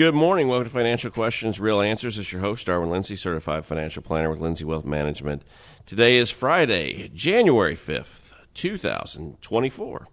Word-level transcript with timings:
Good 0.00 0.14
morning. 0.14 0.48
Welcome 0.48 0.64
to 0.64 0.70
Financial 0.70 1.10
Questions, 1.10 1.60
Real 1.60 1.82
Answers. 1.82 2.16
Is 2.16 2.32
your 2.32 2.40
host, 2.40 2.64
Darwin 2.64 2.88
Lindsey, 2.88 3.16
certified 3.16 3.66
financial 3.66 4.02
planner 4.02 4.30
with 4.30 4.40
Lindsey 4.40 4.64
Wealth 4.64 4.86
Management. 4.86 5.42
Today 5.84 6.16
is 6.16 6.30
Friday, 6.30 7.10
January 7.12 7.74
5th, 7.74 8.32
2024. 8.54 10.08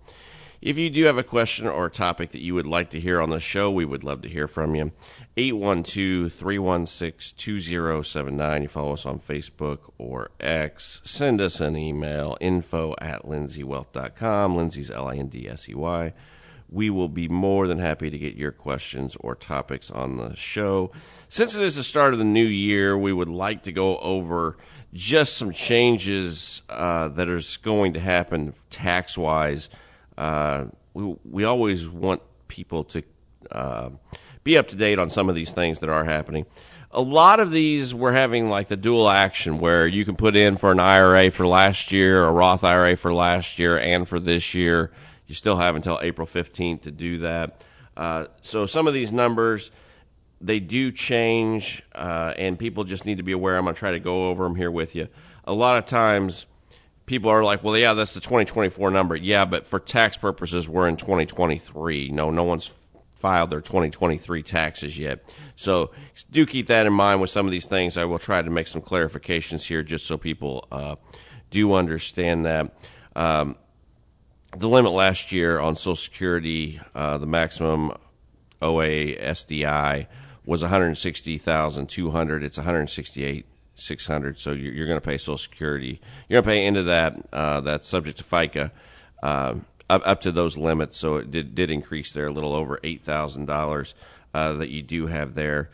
If 0.61 0.77
you 0.77 0.89
do 0.89 1.05
have 1.05 1.17
a 1.17 1.23
question 1.23 1.67
or 1.67 1.85
a 1.85 1.89
topic 1.89 2.31
that 2.31 2.43
you 2.43 2.53
would 2.53 2.67
like 2.67 2.89
to 2.89 2.99
hear 2.99 3.21
on 3.21 3.29
the 3.29 3.39
show, 3.39 3.71
we 3.71 3.85
would 3.85 4.03
love 4.03 4.21
to 4.23 4.27
hear 4.27 4.49
from 4.49 4.75
you. 4.75 4.91
812 5.37 6.33
316 6.33 7.37
2079. 7.37 8.63
You 8.63 8.67
follow 8.67 8.91
us 8.91 9.05
on 9.05 9.19
Facebook 9.19 9.89
or 9.97 10.31
X. 10.41 10.99
Send 11.05 11.39
us 11.39 11.61
an 11.61 11.77
email 11.77 12.35
info 12.41 12.93
at 12.99 13.23
lindseywealth.com. 13.23 14.53
Lindsey's 14.53 14.91
L 14.91 15.07
I 15.07 15.15
N 15.15 15.29
D 15.29 15.47
S 15.47 15.69
E 15.69 15.75
Y 15.75 16.11
we 16.69 16.89
will 16.89 17.09
be 17.09 17.27
more 17.27 17.67
than 17.67 17.79
happy 17.79 18.09
to 18.09 18.17
get 18.17 18.35
your 18.35 18.51
questions 18.51 19.15
or 19.19 19.35
topics 19.35 19.89
on 19.89 20.17
the 20.17 20.35
show. 20.35 20.91
Since 21.29 21.55
it 21.55 21.63
is 21.63 21.75
the 21.75 21.83
start 21.83 22.13
of 22.13 22.19
the 22.19 22.25
new 22.25 22.45
year, 22.45 22.97
we 22.97 23.13
would 23.13 23.29
like 23.29 23.63
to 23.63 23.71
go 23.71 23.97
over 23.99 24.57
just 24.93 25.37
some 25.37 25.51
changes 25.51 26.61
uh, 26.69 27.09
that 27.09 27.29
are 27.29 27.41
going 27.61 27.93
to 27.93 27.99
happen 27.99 28.53
tax 28.69 29.17
wise. 29.17 29.69
Uh, 30.17 30.65
we, 30.93 31.15
we 31.23 31.43
always 31.43 31.87
want 31.87 32.21
people 32.47 32.83
to 32.85 33.03
uh, 33.51 33.89
be 34.43 34.57
up 34.57 34.67
to 34.69 34.75
date 34.75 34.99
on 34.99 35.09
some 35.09 35.29
of 35.29 35.35
these 35.35 35.51
things 35.51 35.79
that 35.79 35.89
are 35.89 36.03
happening. 36.03 36.45
A 36.91 37.01
lot 37.01 37.39
of 37.39 37.51
these 37.51 37.93
we're 37.93 38.13
having 38.13 38.49
like 38.49 38.69
the 38.69 38.77
dual 38.77 39.09
action 39.09 39.59
where 39.59 39.85
you 39.85 40.05
can 40.05 40.15
put 40.15 40.35
in 40.35 40.55
for 40.55 40.71
an 40.71 40.79
IRA 40.79 41.29
for 41.31 41.45
last 41.45 41.91
year, 41.91 42.23
a 42.23 42.31
Roth 42.31 42.63
IRA 42.63 42.95
for 42.95 43.13
last 43.13 43.59
year, 43.59 43.77
and 43.77 44.07
for 44.07 44.19
this 44.19 44.53
year. 44.53 44.91
You 45.27 45.35
still 45.35 45.57
have 45.57 45.75
until 45.75 45.99
April 46.01 46.25
15th 46.25 46.81
to 46.83 46.91
do 46.91 47.19
that. 47.19 47.61
Uh, 47.95 48.25
so 48.41 48.65
some 48.65 48.87
of 48.87 48.93
these 48.93 49.11
numbers, 49.11 49.71
they 50.39 50.59
do 50.59 50.91
change, 50.91 51.83
uh, 51.93 52.33
and 52.37 52.57
people 52.57 52.83
just 52.83 53.05
need 53.05 53.17
to 53.17 53.23
be 53.23 53.31
aware. 53.31 53.57
I'm 53.57 53.65
going 53.65 53.75
to 53.75 53.79
try 53.79 53.91
to 53.91 53.99
go 53.99 54.29
over 54.29 54.43
them 54.43 54.55
here 54.55 54.71
with 54.71 54.95
you. 54.95 55.07
A 55.45 55.53
lot 55.53 55.77
of 55.77 55.85
times, 55.85 56.45
people 57.05 57.29
are 57.29 57.43
like, 57.43 57.63
"Well, 57.63 57.75
yeah, 57.77 57.93
that's 57.93 58.13
the 58.13 58.19
2024 58.19 58.91
number." 58.91 59.15
Yeah, 59.15 59.45
but 59.45 59.65
for 59.65 59.79
tax 59.79 60.15
purposes, 60.15 60.69
we're 60.69 60.87
in 60.87 60.95
2023. 60.95 62.09
No, 62.09 62.29
no 62.29 62.43
one's 62.43 62.69
filed 63.19 63.49
their 63.49 63.61
2023 63.61 64.43
taxes 64.43 64.99
yet. 64.99 65.23
So 65.55 65.91
do 66.29 66.45
keep 66.45 66.67
that 66.67 66.85
in 66.85 66.93
mind 66.93 67.19
with 67.19 67.29
some 67.29 67.45
of 67.45 67.51
these 67.51 67.65
things. 67.65 67.97
I 67.97 68.05
will 68.05 68.19
try 68.19 68.41
to 68.41 68.49
make 68.49 68.67
some 68.67 68.81
clarifications 68.81 69.67
here, 69.67 69.83
just 69.83 70.05
so 70.05 70.17
people 70.17 70.67
uh, 70.71 70.95
do 71.49 71.73
understand 71.73 72.45
that. 72.45 72.77
Um, 73.15 73.55
the 74.57 74.67
limit 74.67 74.91
last 74.91 75.31
year 75.31 75.59
on 75.59 75.75
Social 75.75 75.95
Security, 75.95 76.81
uh, 76.95 77.17
the 77.17 77.27
maximum 77.27 77.91
OA 78.61 79.15
SDI 79.15 80.07
was 80.45 80.61
160,200. 80.61 82.43
It's 82.43 82.57
168,600. 82.57 84.39
So 84.39 84.51
you're, 84.51 84.73
you're 84.73 84.87
going 84.87 84.99
to 84.99 85.05
pay 85.05 85.17
Social 85.17 85.37
Security. 85.37 86.01
You're 86.27 86.41
going 86.41 86.43
to 86.43 86.59
pay 86.59 86.65
into 86.65 86.83
that. 86.83 87.17
Uh, 87.31 87.61
that's 87.61 87.87
subject 87.87 88.17
to 88.17 88.23
FICA 88.23 88.71
uh, 89.21 89.55
up, 89.89 90.01
up 90.05 90.21
to 90.21 90.31
those 90.31 90.57
limits. 90.57 90.97
So 90.97 91.17
it 91.17 91.29
did 91.29 91.53
did 91.53 91.69
increase 91.69 92.11
there 92.11 92.27
a 92.27 92.31
little 92.31 92.53
over 92.53 92.79
eight 92.83 93.03
thousand 93.03 93.49
uh, 93.49 93.53
dollars 93.53 93.93
that 94.33 94.69
you 94.69 94.81
do 94.81 95.07
have 95.07 95.35
there. 95.35 95.69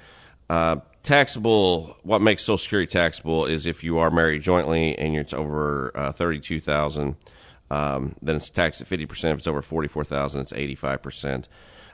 Uh, 0.49 0.77
taxable. 1.03 1.97
What 2.03 2.21
makes 2.21 2.43
Social 2.43 2.57
Security 2.57 2.91
taxable 2.91 3.45
is 3.45 3.65
if 3.65 3.83
you 3.83 3.97
are 3.97 4.09
married 4.11 4.41
jointly 4.41 4.97
and 4.97 5.15
it's 5.15 5.33
over 5.33 5.91
uh, 5.95 6.11
thirty-two 6.11 6.59
thousand. 6.59 7.03
dollars 7.03 7.32
um, 7.73 8.15
then 8.21 8.35
it's 8.35 8.49
taxed 8.49 8.81
at 8.81 8.87
50%. 8.87 9.31
If 9.31 9.39
it's 9.39 9.47
over 9.47 9.61
44000 9.61 10.41
it's 10.41 10.53
85%. 10.53 11.45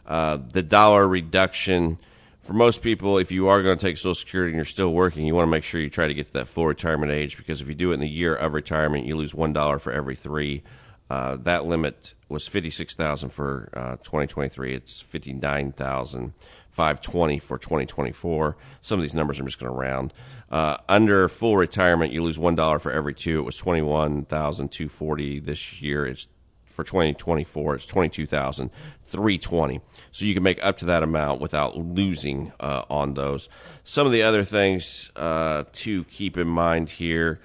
Uh, 0.06 0.38
the 0.52 0.62
dollar 0.62 1.08
reduction 1.08 2.00
for 2.42 2.54
most 2.54 2.82
people, 2.82 3.18
if 3.18 3.32
you 3.32 3.48
are 3.48 3.62
going 3.62 3.78
to 3.78 3.86
take 3.86 3.98
Social 3.98 4.16
Security 4.16 4.52
and 4.52 4.58
you're 4.58 4.66
still 4.66 4.92
working, 4.92 5.26
you 5.26 5.36
want 5.36 5.46
to 5.46 5.52
make 5.52 5.64
sure 5.64 5.80
you 5.80 5.90
try 5.90 6.08
to 6.08 6.14
get 6.14 6.28
to 6.28 6.34
that 6.34 6.48
full 6.48 6.66
retirement 6.66 7.12
age 7.12 7.38
because 7.38 7.62
if 7.62 7.68
you 7.68 7.76
do 7.76 7.92
it 7.92 7.96
in 7.96 8.00
the 8.00 8.10
year 8.10 8.36
of 8.36 8.54
retirement, 8.54 9.06
you 9.06 9.16
lose 9.16 9.36
one 9.36 9.54
dollar 9.54 9.80
for 9.80 9.94
every 9.94 10.16
three. 10.16 10.64
Uh, 11.10 11.36
that 11.38 11.66
limit 11.66 12.14
was 12.28 12.48
fifty 12.48 12.70
six 12.70 12.96
thousand 12.96 13.30
for 13.30 13.70
uh, 13.74 13.98
2023. 13.98 14.74
It's 14.74 15.02
fifty 15.02 15.34
nine 15.34 15.72
thousand 15.72 16.34
520 16.72 17.40
for 17.40 17.58
2024. 17.58 18.56
Some 18.82 19.00
of 19.00 19.04
these 19.04 19.14
numbers 19.14 19.40
I'm 19.40 19.46
just 19.46 19.60
going 19.60 19.72
to 19.72 19.78
round. 19.78 20.14
Uh, 20.50 20.78
under 20.88 21.28
full 21.30 21.58
retirement, 21.58 22.14
you 22.14 22.24
lose 22.24 22.40
one 22.40 22.56
dollar 22.56 22.80
for 22.80 22.92
every 22.92 23.14
two. 23.14 23.40
It 23.40 23.44
was 23.44 23.58
21,240 23.58 25.40
this 25.40 25.82
year. 25.82 26.06
It's 26.06 26.28
for 26.66 26.84
2024. 26.86 27.76
It's 27.76 27.86
22,320. 27.86 29.82
So 30.12 30.26
you 30.26 30.34
can 30.34 30.44
make 30.44 30.64
up 30.64 30.78
to 30.78 30.86
that 30.86 31.04
amount 31.04 31.42
without 31.42 31.78
losing 31.78 32.54
uh, 32.60 32.84
on 32.90 33.16
those. 33.16 33.50
Some 33.84 34.08
of 34.08 34.14
the 34.14 34.24
other 34.24 34.44
things 34.44 35.12
uh, 35.16 35.66
to 35.74 36.06
keep 36.06 36.38
in 36.38 36.48
mind 36.48 36.92
here. 36.92 37.42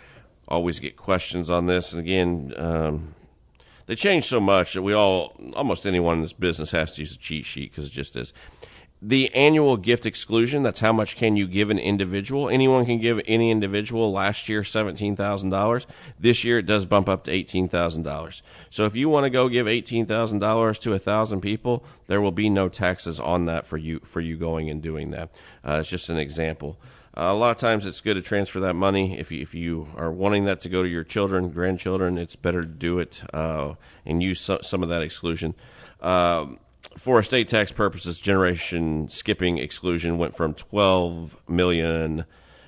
Always 0.46 0.78
get 0.78 0.96
questions 0.96 1.50
on 1.50 1.66
this, 1.66 1.92
and 1.92 2.00
again. 2.00 2.54
Um, 2.56 3.14
they 3.86 3.94
change 3.94 4.24
so 4.24 4.40
much 4.40 4.72
that 4.74 4.82
we 4.82 4.94
all, 4.94 5.34
almost 5.54 5.84
anyone 5.84 6.16
in 6.16 6.22
this 6.22 6.32
business 6.32 6.70
has 6.70 6.94
to 6.94 7.02
use 7.02 7.14
a 7.14 7.18
cheat 7.18 7.44
sheet 7.44 7.70
because 7.70 7.86
it 7.86 7.92
just 7.92 8.16
is 8.16 8.32
the 9.06 9.32
annual 9.34 9.76
gift 9.76 10.06
exclusion 10.06 10.62
that's 10.62 10.80
how 10.80 10.92
much 10.92 11.14
can 11.14 11.36
you 11.36 11.46
give 11.46 11.68
an 11.68 11.78
individual? 11.78 12.48
Anyone 12.48 12.86
can 12.86 12.98
give 12.98 13.20
any 13.26 13.50
individual 13.50 14.10
last 14.10 14.48
year 14.48 14.62
$17000 14.62 15.86
this 16.18 16.42
year 16.42 16.58
it 16.58 16.66
does 16.66 16.86
bump 16.86 17.06
up 17.06 17.24
to 17.24 17.30
$18000 17.30 18.42
so 18.70 18.86
if 18.86 18.96
you 18.96 19.10
want 19.10 19.24
to 19.24 19.30
go 19.30 19.50
give 19.50 19.66
$18000 19.66 20.80
to 20.80 20.94
a 20.94 20.98
thousand 20.98 21.42
people 21.42 21.84
there 22.06 22.22
will 22.22 22.32
be 22.32 22.48
no 22.48 22.70
taxes 22.70 23.20
on 23.20 23.44
that 23.44 23.66
for 23.66 23.76
you 23.76 23.98
for 24.00 24.20
you 24.20 24.38
going 24.38 24.70
and 24.70 24.80
doing 24.82 25.10
that. 25.10 25.30
Uh, 25.66 25.78
it's 25.80 25.90
just 25.90 26.08
an 26.08 26.16
example. 26.16 26.78
Uh, 27.16 27.24
a 27.24 27.34
lot 27.34 27.50
of 27.50 27.58
times 27.58 27.84
it's 27.84 28.00
good 28.00 28.14
to 28.14 28.22
transfer 28.22 28.60
that 28.60 28.74
money. 28.74 29.18
If 29.18 29.30
you, 29.30 29.42
if 29.42 29.54
you 29.54 29.88
are 29.96 30.10
wanting 30.10 30.46
that 30.46 30.60
to 30.60 30.68
go 30.70 30.82
to 30.82 30.88
your 30.88 31.04
children 31.04 31.50
grandchildren 31.50 32.16
it's 32.16 32.36
better 32.36 32.62
to 32.62 32.68
do 32.68 33.00
it 33.00 33.22
uh, 33.34 33.74
and 34.06 34.22
use 34.22 34.40
so, 34.40 34.60
some 34.62 34.82
of 34.82 34.88
that 34.88 35.02
exclusion. 35.02 35.54
Um, 36.00 36.58
for 36.96 37.18
estate 37.18 37.48
tax 37.48 37.72
purposes, 37.72 38.18
generation 38.18 39.08
skipping 39.08 39.58
exclusion 39.58 40.18
went 40.18 40.36
from 40.36 40.54
twelve 40.54 41.36
million 41.48 42.24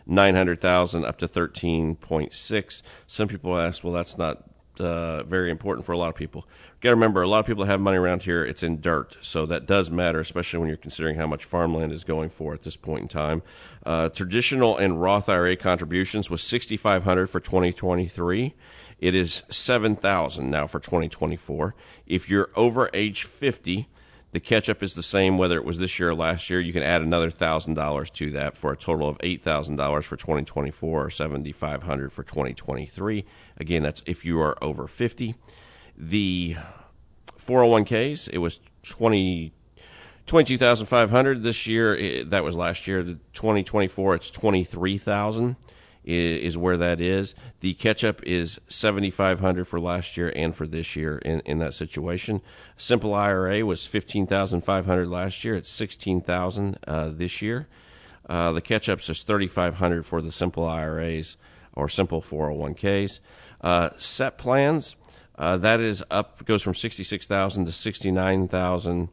nine 0.06 0.34
hundred 0.34 0.60
thousand 0.60 1.04
up 1.04 1.18
to 1.18 1.28
thirteen 1.28 1.96
point 1.96 2.32
six. 2.32 2.82
Some 3.06 3.28
people 3.28 3.58
ask, 3.58 3.84
well, 3.84 3.92
that's 3.92 4.18
not 4.18 4.44
uh, 4.78 5.22
very 5.24 5.50
important 5.50 5.86
for 5.86 5.92
a 5.92 5.98
lot 5.98 6.08
of 6.08 6.14
people. 6.14 6.46
Got 6.80 6.90
to 6.90 6.96
remember, 6.96 7.22
a 7.22 7.28
lot 7.28 7.40
of 7.40 7.46
people 7.46 7.64
have 7.64 7.80
money 7.80 7.96
around 7.96 8.24
here. 8.24 8.44
It's 8.44 8.62
in 8.62 8.80
dirt, 8.80 9.16
so 9.20 9.46
that 9.46 9.66
does 9.66 9.90
matter, 9.90 10.20
especially 10.20 10.58
when 10.58 10.68
you're 10.68 10.76
considering 10.76 11.16
how 11.16 11.26
much 11.26 11.44
farmland 11.44 11.92
is 11.92 12.04
going 12.04 12.28
for 12.28 12.52
at 12.52 12.62
this 12.62 12.76
point 12.76 13.02
in 13.02 13.08
time. 13.08 13.42
Uh, 13.84 14.08
traditional 14.10 14.76
and 14.76 15.00
Roth 15.00 15.28
IRA 15.28 15.56
contributions 15.56 16.30
was 16.30 16.42
sixty 16.42 16.76
five 16.76 17.04
hundred 17.04 17.28
for 17.28 17.40
twenty 17.40 17.72
twenty 17.72 18.08
three. 18.08 18.54
It 18.98 19.14
is 19.14 19.42
seven 19.50 19.96
thousand 19.96 20.50
now 20.50 20.66
for 20.66 20.80
twenty 20.80 21.08
twenty 21.08 21.36
four. 21.36 21.74
If 22.06 22.28
you're 22.28 22.50
over 22.54 22.90
age 22.92 23.24
fifty 23.24 23.88
the 24.36 24.40
catch 24.40 24.68
up 24.68 24.82
is 24.82 24.92
the 24.92 25.02
same 25.02 25.38
whether 25.38 25.56
it 25.56 25.64
was 25.64 25.78
this 25.78 25.98
year 25.98 26.10
or 26.10 26.14
last 26.14 26.50
year. 26.50 26.60
You 26.60 26.74
can 26.74 26.82
add 26.82 27.00
another 27.00 27.30
thousand 27.30 27.72
dollars 27.72 28.10
to 28.10 28.30
that 28.32 28.54
for 28.54 28.70
a 28.70 28.76
total 28.76 29.08
of 29.08 29.16
eight 29.20 29.42
thousand 29.42 29.76
dollars 29.76 30.04
for 30.04 30.18
2024 30.18 31.06
or 31.06 31.08
7500 31.08 32.12
for 32.12 32.22
2023. 32.22 33.24
Again, 33.56 33.82
that's 33.82 34.02
if 34.04 34.26
you 34.26 34.38
are 34.42 34.62
over 34.62 34.86
50. 34.86 35.36
The 35.96 36.56
401ks, 37.38 38.28
it 38.30 38.36
was 38.36 38.60
20 38.82 39.54
22,500 40.26 41.42
this 41.42 41.66
year. 41.66 42.22
That 42.24 42.44
was 42.44 42.56
last 42.56 42.86
year. 42.86 43.02
The 43.02 43.14
2024, 43.32 44.16
it's 44.16 44.30
23,000 44.30 45.56
is, 46.06 46.42
is 46.42 46.58
where 46.58 46.76
that 46.76 47.00
is. 47.00 47.34
The 47.60 47.74
catch 47.74 48.04
up 48.04 48.22
is 48.22 48.60
7500 48.68 49.66
for 49.66 49.80
last 49.80 50.16
year 50.16 50.32
and 50.34 50.54
for 50.54 50.66
this 50.66 50.96
year 50.96 51.18
in, 51.18 51.40
in 51.40 51.58
that 51.58 51.74
situation. 51.74 52.40
Simple 52.76 53.12
IRA 53.12 53.66
was 53.66 53.86
15500 53.86 55.08
last 55.08 55.44
year. 55.44 55.56
It's 55.56 55.70
16000 55.70 56.78
uh, 56.86 57.10
this 57.12 57.42
year. 57.42 57.66
Uh, 58.28 58.52
the 58.52 58.60
catch 58.60 58.88
ups 58.88 59.08
is 59.08 59.22
3500 59.22 60.06
for 60.06 60.20
the 60.20 60.32
simple 60.32 60.64
IRAs 60.64 61.36
or 61.74 61.88
simple 61.88 62.22
401ks. 62.22 63.20
Uh, 63.60 63.90
SEP 63.96 64.38
plans, 64.38 64.96
uh, 65.38 65.56
that 65.56 65.80
is 65.80 66.02
up, 66.10 66.44
goes 66.44 66.62
from 66.62 66.74
66000 66.74 67.66
to 67.66 67.72
69000 67.72 69.08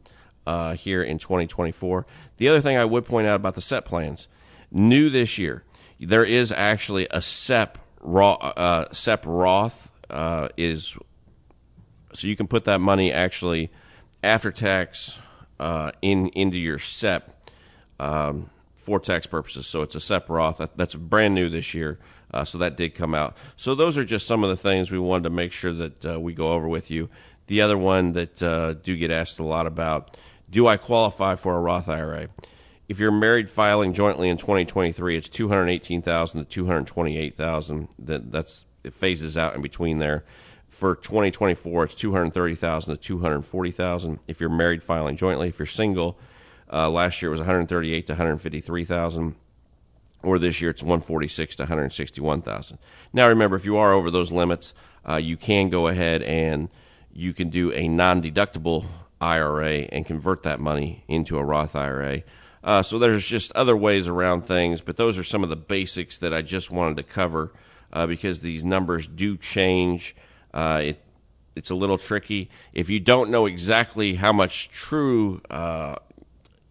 uh, 0.46 0.74
here 0.74 1.02
in 1.02 1.18
2024. 1.18 2.06
The 2.36 2.48
other 2.48 2.60
thing 2.60 2.76
I 2.76 2.84
would 2.84 3.04
point 3.06 3.26
out 3.26 3.36
about 3.36 3.54
the 3.54 3.60
SEP 3.60 3.84
plans, 3.84 4.28
new 4.70 5.08
this 5.10 5.38
year, 5.38 5.64
there 6.00 6.24
is 6.24 6.52
actually 6.52 7.06
a 7.10 7.20
SEP 7.20 7.78
Roth, 8.00 8.38
uh, 8.42 8.92
SEP 8.92 9.24
Roth 9.26 9.90
uh, 10.10 10.48
is 10.56 10.96
so 12.12 12.28
you 12.28 12.36
can 12.36 12.46
put 12.46 12.64
that 12.66 12.80
money 12.80 13.12
actually 13.12 13.70
after 14.22 14.52
tax 14.52 15.18
uh, 15.58 15.90
in 16.02 16.28
into 16.28 16.58
your 16.58 16.78
SEP 16.78 17.28
um, 17.98 18.50
for 18.76 19.00
tax 19.00 19.26
purposes. 19.26 19.66
So 19.66 19.82
it's 19.82 19.94
a 19.94 20.00
SEP 20.00 20.28
Roth 20.28 20.58
that, 20.58 20.76
that's 20.76 20.94
brand 20.94 21.34
new 21.34 21.48
this 21.48 21.74
year. 21.74 21.98
Uh, 22.32 22.44
so 22.44 22.58
that 22.58 22.76
did 22.76 22.96
come 22.96 23.14
out. 23.14 23.36
So 23.54 23.76
those 23.76 23.96
are 23.96 24.04
just 24.04 24.26
some 24.26 24.42
of 24.42 24.50
the 24.50 24.56
things 24.56 24.90
we 24.90 24.98
wanted 24.98 25.24
to 25.24 25.30
make 25.30 25.52
sure 25.52 25.72
that 25.72 26.06
uh, 26.06 26.20
we 26.20 26.34
go 26.34 26.52
over 26.52 26.66
with 26.66 26.90
you. 26.90 27.08
The 27.46 27.60
other 27.60 27.78
one 27.78 28.12
that 28.14 28.42
uh, 28.42 28.74
do 28.74 28.96
get 28.96 29.12
asked 29.12 29.38
a 29.38 29.44
lot 29.44 29.68
about: 29.68 30.16
Do 30.50 30.66
I 30.66 30.76
qualify 30.76 31.36
for 31.36 31.54
a 31.56 31.60
Roth 31.60 31.88
IRA? 31.88 32.28
If 32.88 32.98
you're 32.98 33.12
married 33.12 33.48
filing 33.48 33.92
jointly 33.92 34.28
in 34.28 34.36
2023, 34.36 35.16
it's 35.16 35.28
218,000 35.28 36.40
to 36.40 36.44
228,000. 36.46 37.88
That 37.98 38.30
that's 38.30 38.66
it 38.82 38.94
phases 38.94 39.36
out 39.36 39.54
in 39.54 39.62
between 39.62 39.98
there. 39.98 40.24
For 40.68 40.96
2024, 40.96 41.84
it's 41.84 41.94
230,000 41.94 42.94
to 42.94 43.00
240,000. 43.00 44.18
If 44.28 44.40
you're 44.40 44.50
married 44.50 44.82
filing 44.82 45.16
jointly, 45.16 45.48
if 45.48 45.58
you're 45.58 45.66
single, 45.66 46.18
uh, 46.70 46.90
last 46.90 47.22
year 47.22 47.28
it 47.28 47.30
was 47.30 47.40
138 47.40 48.06
to 48.06 48.12
153,000 48.12 49.36
or 50.22 50.38
this 50.38 50.60
year 50.60 50.70
it's 50.70 50.82
146 50.82 51.56
to 51.56 51.62
161,000. 51.62 52.78
Now 53.12 53.28
remember, 53.28 53.56
if 53.56 53.64
you 53.64 53.76
are 53.76 53.92
over 53.92 54.10
those 54.10 54.32
limits, 54.32 54.74
uh, 55.08 55.16
you 55.16 55.36
can 55.36 55.68
go 55.68 55.86
ahead 55.86 56.22
and 56.22 56.68
you 57.12 57.32
can 57.32 57.50
do 57.50 57.72
a 57.72 57.86
non-deductible 57.88 58.86
IRA 59.20 59.86
and 59.92 60.04
convert 60.04 60.42
that 60.42 60.60
money 60.60 61.04
into 61.08 61.38
a 61.38 61.44
Roth 61.44 61.76
IRA. 61.76 62.22
Uh, 62.64 62.82
so 62.82 62.98
there's 62.98 63.26
just 63.26 63.52
other 63.52 63.76
ways 63.76 64.08
around 64.08 64.46
things, 64.46 64.80
but 64.80 64.96
those 64.96 65.18
are 65.18 65.24
some 65.24 65.44
of 65.44 65.50
the 65.50 65.56
basics 65.56 66.18
that 66.18 66.32
I 66.32 66.40
just 66.40 66.70
wanted 66.70 66.96
to 66.96 67.02
cover 67.02 67.52
uh, 67.92 68.06
because 68.06 68.40
these 68.40 68.64
numbers 68.64 69.06
do 69.06 69.36
change. 69.36 70.16
Uh, 70.52 70.80
it, 70.82 71.02
it's 71.54 71.70
a 71.70 71.74
little 71.74 71.98
tricky. 71.98 72.50
If 72.72 72.88
you 72.88 73.00
don't 73.00 73.30
know 73.30 73.44
exactly 73.44 74.14
how 74.14 74.32
much 74.32 74.70
true 74.70 75.42
uh, 75.50 75.96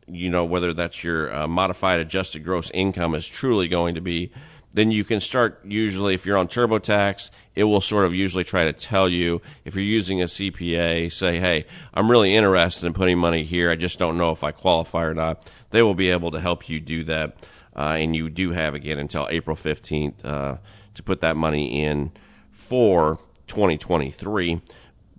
you 0.07 0.29
know 0.29 0.45
whether 0.45 0.73
that's 0.73 1.03
your 1.03 1.33
uh, 1.33 1.47
modified 1.47 1.99
adjusted 1.99 2.43
gross 2.43 2.69
income 2.71 3.15
is 3.15 3.27
truly 3.27 3.67
going 3.67 3.95
to 3.95 4.01
be 4.01 4.31
then 4.73 4.91
you 4.91 5.03
can 5.03 5.19
start 5.19 5.61
usually 5.63 6.13
if 6.13 6.25
you're 6.25 6.37
on 6.37 6.47
TurboTax, 6.47 7.29
it 7.55 7.65
will 7.65 7.81
sort 7.81 8.05
of 8.05 8.13
usually 8.13 8.43
try 8.43 8.65
to 8.65 8.73
tell 8.73 9.07
you 9.07 9.41
if 9.65 9.75
you're 9.75 9.83
using 9.83 10.21
a 10.21 10.25
CPA, 10.25 11.11
say, 11.11 11.39
hey, 11.39 11.65
I'm 11.93 12.09
really 12.09 12.35
interested 12.35 12.87
in 12.87 12.93
putting 12.93 13.19
money 13.19 13.43
here. 13.43 13.69
I 13.69 13.75
just 13.75 13.99
don't 13.99 14.17
know 14.17 14.31
if 14.31 14.43
I 14.43 14.51
qualify 14.51 15.03
or 15.03 15.13
not. 15.13 15.51
They 15.69 15.83
will 15.83 15.93
be 15.93 16.09
able 16.09 16.31
to 16.31 16.39
help 16.39 16.67
you 16.67 16.79
do 16.79 17.03
that. 17.05 17.37
Uh, 17.75 17.95
and 17.97 18.15
you 18.15 18.29
do 18.29 18.51
have 18.51 18.75
again 18.75 18.99
until 18.99 19.27
April 19.29 19.55
15th 19.55 20.23
uh, 20.25 20.57
to 20.93 21.03
put 21.03 21.21
that 21.21 21.35
money 21.35 21.83
in 21.83 22.11
for 22.51 23.19
2023. 23.47 24.61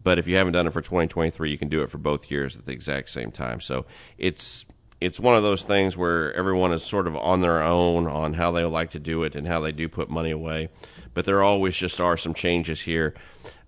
But 0.03 0.19
if 0.19 0.29
you 0.29 0.37
haven't 0.37 0.53
done 0.53 0.67
it 0.67 0.73
for 0.73 0.83
2023, 0.83 1.51
you 1.51 1.59
can 1.59 1.69
do 1.69 1.83
it 1.83 1.91
for 1.91 1.99
both 1.99 2.31
years 2.31 2.57
at 2.57 2.67
the 2.67 2.73
exact 2.73 3.11
same 3.11 3.33
time. 3.33 3.61
So 3.61 3.87
it's 4.19 4.67
it's 5.05 5.21
one 5.21 5.37
of 5.37 5.43
those 5.43 5.65
things 5.65 5.99
where 5.99 6.33
everyone 6.33 6.73
is 6.73 6.83
sort 6.83 7.07
of 7.07 7.15
on 7.15 7.43
their 7.43 7.63
own 7.63 8.07
on 8.07 8.33
how 8.33 8.51
they 8.51 8.65
like 8.65 8.91
to 8.93 8.99
do 8.99 9.23
it 9.23 9.37
and 9.37 9.47
how 9.47 9.61
they 9.61 9.71
do 9.71 9.87
put 9.87 10.09
money 10.09 10.31
away. 10.31 10.71
But 11.13 11.27
there 11.27 11.43
always 11.43 11.77
just 11.77 12.01
are 12.01 12.17
some 12.17 12.33
changes 12.33 12.81
here 12.81 13.13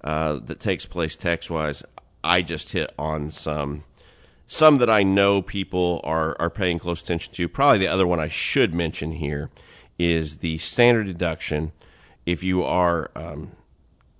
uh, 0.03 0.41
that 0.47 0.61
takes 0.61 0.87
place 0.87 1.15
tax 1.15 1.51
wise. 1.51 1.83
I 2.25 2.41
just 2.41 2.73
hit 2.73 2.91
on 2.99 3.31
some 3.31 3.85
some 4.47 4.79
that 4.79 4.89
I 4.89 5.03
know 5.03 5.43
people 5.43 6.01
are 6.05 6.35
are 6.41 6.49
paying 6.49 6.79
close 6.79 7.03
attention 7.03 7.35
to. 7.35 7.49
Probably 7.49 7.79
the 7.81 7.89
other 7.89 8.07
one 8.07 8.19
I 8.19 8.29
should 8.29 8.75
mention 8.75 9.13
here 9.13 9.51
is 9.99 10.37
the 10.37 10.57
standard 10.57 11.07
deduction 11.07 11.73
if 12.25 12.43
you 12.43 12.65
are 12.65 13.11
um, 13.15 13.53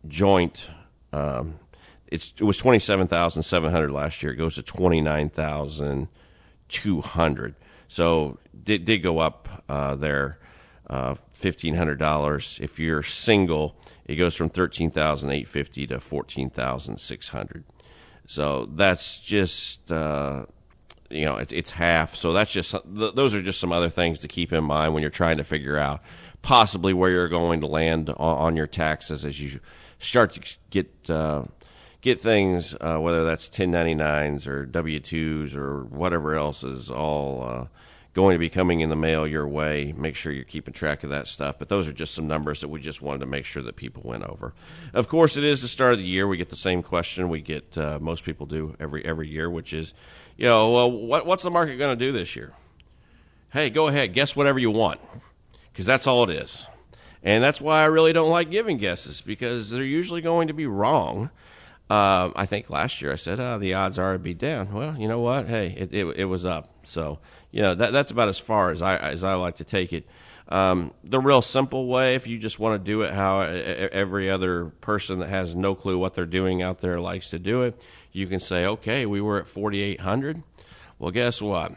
joint. 0.07 0.69
Um, 1.15 1.61
it 2.09 2.43
was 2.43 2.59
twenty 2.59 2.79
seven 2.79 3.07
thousand 3.07 3.43
seven 3.43 3.71
hundred 3.71 3.91
last 3.91 4.23
year. 4.23 4.33
It 4.33 4.37
goes 4.37 4.57
to 4.57 4.63
twenty 4.63 5.01
nine 5.01 5.31
thousand 5.31 6.09
200 6.69 7.55
so 7.89 8.39
did, 8.65 8.85
did 8.85 8.99
go 8.99 9.19
up 9.19 9.65
uh, 9.69 9.95
there 9.95 10.39
uh, 10.89 11.15
$1500 11.41 12.61
if 12.61 12.79
you're 12.79 13.03
single 13.03 13.77
it 14.05 14.17
goes 14.17 14.35
from 14.35 14.49
13850 14.49 15.87
to 15.89 16.01
14600 16.01 17.65
so 18.27 18.67
that's 18.67 19.19
just 19.19 19.91
uh, 19.91 20.47
you 21.11 21.25
know 21.25 21.37
it, 21.37 21.53
it's 21.53 21.73
half. 21.73 22.15
So 22.15 22.33
that's 22.33 22.53
just 22.53 22.75
those 22.85 23.35
are 23.35 23.43
just 23.43 23.61
some 23.61 23.73
other 23.73 23.89
things 23.89 24.19
to 24.21 24.29
keep 24.29 24.53
in 24.53 24.65
mind 24.65 24.95
when 24.95 25.03
you're 25.03 25.11
trying 25.11 25.39
to 25.39 25.45
figure 25.45 25.77
out 25.77 26.03
possibly 26.43 26.93
where 26.93 27.11
you're 27.11 27.29
going 27.29 27.61
to 27.61 27.67
land 27.67 28.11
on, 28.11 28.17
on 28.19 28.57
your 28.57 28.67
taxes 28.67 29.25
as 29.25 29.41
you 29.41 29.61
start 29.99 30.33
to 30.33 30.57
get 30.71 31.11
uh, 31.11 31.45
get 32.07 32.21
things, 32.21 32.77
uh, 32.81 32.99
whether 32.99 33.25
that's 33.25 33.49
1099s 33.49 34.47
or 34.47 34.65
W 34.65 35.01
2s 35.01 35.57
or 35.57 35.83
whatever 35.87 36.37
else 36.37 36.63
is 36.63 36.89
all 36.89 37.43
uh, 37.43 37.67
going 38.15 38.33
to 38.33 38.39
be 38.39 38.49
coming 38.49 38.79
in 38.79 38.91
the 38.91 38.97
mail 38.97 39.27
your 39.27 39.49
way. 39.49 39.93
Make 39.97 40.15
sure 40.15 40.31
you're 40.31 40.45
keeping 40.45 40.73
track 40.73 41.03
of 41.03 41.11
that 41.11 41.27
stuff. 41.27 41.59
But 41.59 41.69
those 41.69 41.89
are 41.89 41.93
just 41.93 42.15
some 42.15 42.29
numbers 42.29 42.61
that 42.61 42.69
we 42.69 42.81
just 42.81 43.03
wanted 43.03 43.19
to 43.19 43.27
make 43.27 43.45
sure 43.45 43.61
that 43.65 43.75
people 43.75 44.03
went 44.05 44.23
over. 44.23 44.55
Of 44.95 45.09
course, 45.09 45.37
it 45.37 45.43
is 45.43 45.63
the 45.63 45.69
start 45.69 45.95
of 45.95 45.99
the 45.99 46.05
year. 46.05 46.29
We 46.29 46.37
get 46.37 46.49
the 46.49 46.55
same 46.55 46.81
question 46.81 47.29
we 47.29 47.41
get, 47.41 47.77
uh, 47.77 47.99
most 48.01 48.23
people 48.23 48.47
do 48.47 48.77
every, 48.79 49.05
every 49.05 49.29
year, 49.29 49.51
which 49.51 49.73
is, 49.73 49.93
you 50.37 50.47
know, 50.47 50.71
well, 50.71 50.91
what, 50.91 51.27
what's 51.27 51.43
the 51.43 51.51
market 51.51 51.77
going 51.77 51.99
to 51.99 52.05
do 52.05 52.13
this 52.13 52.37
year? 52.37 52.53
Hey, 53.51 53.69
go 53.69 53.89
ahead, 53.89 54.13
guess 54.13 54.37
whatever 54.37 54.61
you 54.61 54.71
want, 54.71 55.01
because 55.73 55.87
that's 55.87 56.07
all 56.07 56.23
it 56.23 56.31
is. 56.31 56.69
And 57.25 57.43
that's 57.43 57.61
why 57.61 57.83
I 57.83 57.87
really 57.87 58.13
don't 58.13 58.31
like 58.31 58.49
giving 58.49 58.79
guesses 58.79 59.21
because 59.21 59.71
they're 59.71 59.83
usually 59.83 60.21
going 60.21 60.47
to 60.47 60.55
be 60.55 60.67
wrong. 60.67 61.31
Um, 61.89 62.33
I 62.35 62.47
think 62.47 62.69
last 62.69 63.01
year 63.01 63.13
I 63.13 63.17
said 63.17 63.39
oh, 63.39 63.59
the 63.59 63.75
odds 63.75 63.97
are 63.99 64.11
it'd 64.11 64.23
be 64.23 64.35
down. 64.35 64.73
Well, 64.73 64.97
you 64.99 65.07
know 65.07 65.21
what? 65.21 65.47
Hey, 65.47 65.69
it, 65.77 65.95
it, 65.95 66.05
it 66.17 66.25
was 66.25 66.45
up. 66.45 66.71
So 66.83 67.21
you 67.53 67.63
know 67.63 67.75
that 67.77 67.93
that's 67.93 68.11
about 68.11 68.29
as 68.29 68.39
far 68.39 68.71
as 68.71 68.83
I 68.83 68.97
as 68.97 69.23
I 69.23 69.35
like 69.35 69.57
to 69.57 69.65
take 69.65 69.93
it. 69.93 70.07
Um, 70.49 70.93
the 71.03 71.21
real 71.21 71.43
simple 71.43 71.89
way, 71.89 72.15
if 72.15 72.27
you 72.27 72.39
just 72.39 72.59
want 72.59 72.81
to 72.81 72.85
do 72.85 73.03
it 73.03 73.13
how 73.13 73.41
every 73.41 74.31
other 74.31 74.67
person 74.67 75.19
that 75.19 75.29
has 75.29 75.57
no 75.57 75.75
clue 75.75 75.99
what 75.99 76.15
they're 76.15 76.25
doing 76.25 76.63
out 76.63 76.81
there 76.81 77.01
likes 77.01 77.31
to 77.31 77.39
do 77.39 77.63
it, 77.63 77.85
you 78.13 78.27
can 78.27 78.39
say, 78.39 78.65
okay, 78.65 79.07
we 79.07 79.21
were 79.21 79.41
at 79.41 79.49
4,800. 79.49 80.45
Well, 81.01 81.11
guess 81.11 81.43
what? 81.43 81.73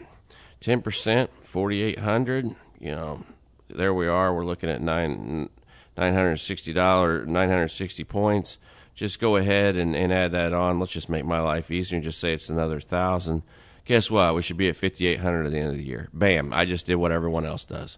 10%, 0.61 1.29
4,800, 1.41 2.55
you 2.79 2.91
know, 2.91 3.23
there 3.69 3.93
we 3.93 4.07
are. 4.07 4.35
We're 4.35 4.45
looking 4.45 4.69
at 4.69 4.81
nine, 4.81 5.49
$960, 5.97 7.25
960 7.25 8.03
points 8.03 8.59
just 8.99 9.21
go 9.21 9.37
ahead 9.37 9.77
and, 9.77 9.95
and 9.95 10.11
add 10.11 10.33
that 10.33 10.51
on. 10.51 10.77
Let's 10.77 10.91
just 10.91 11.07
make 11.07 11.23
my 11.23 11.39
life 11.39 11.71
easier 11.71 11.95
and 11.95 12.03
just 12.03 12.19
say 12.19 12.33
it's 12.33 12.49
another 12.49 12.81
thousand. 12.81 13.43
Guess 13.85 14.11
what? 14.11 14.35
We 14.35 14.41
should 14.41 14.57
be 14.57 14.67
at 14.67 14.75
5,800 14.75 15.45
at 15.45 15.51
the 15.53 15.57
end 15.57 15.69
of 15.69 15.77
the 15.77 15.85
year. 15.85 16.09
Bam. 16.11 16.53
I 16.53 16.65
just 16.65 16.85
did 16.85 16.95
what 16.95 17.13
everyone 17.13 17.45
else 17.45 17.63
does. 17.63 17.97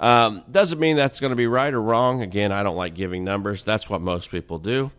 Um, 0.00 0.42
doesn't 0.50 0.80
mean 0.80 0.96
that's 0.96 1.20
going 1.20 1.30
to 1.30 1.36
be 1.36 1.46
right 1.46 1.72
or 1.72 1.80
wrong. 1.80 2.20
Again, 2.20 2.50
I 2.50 2.64
don't 2.64 2.76
like 2.76 2.94
giving 2.94 3.22
numbers. 3.22 3.62
That's 3.62 3.88
what 3.88 4.00
most 4.00 4.32
people 4.32 4.58
do. 4.58 4.90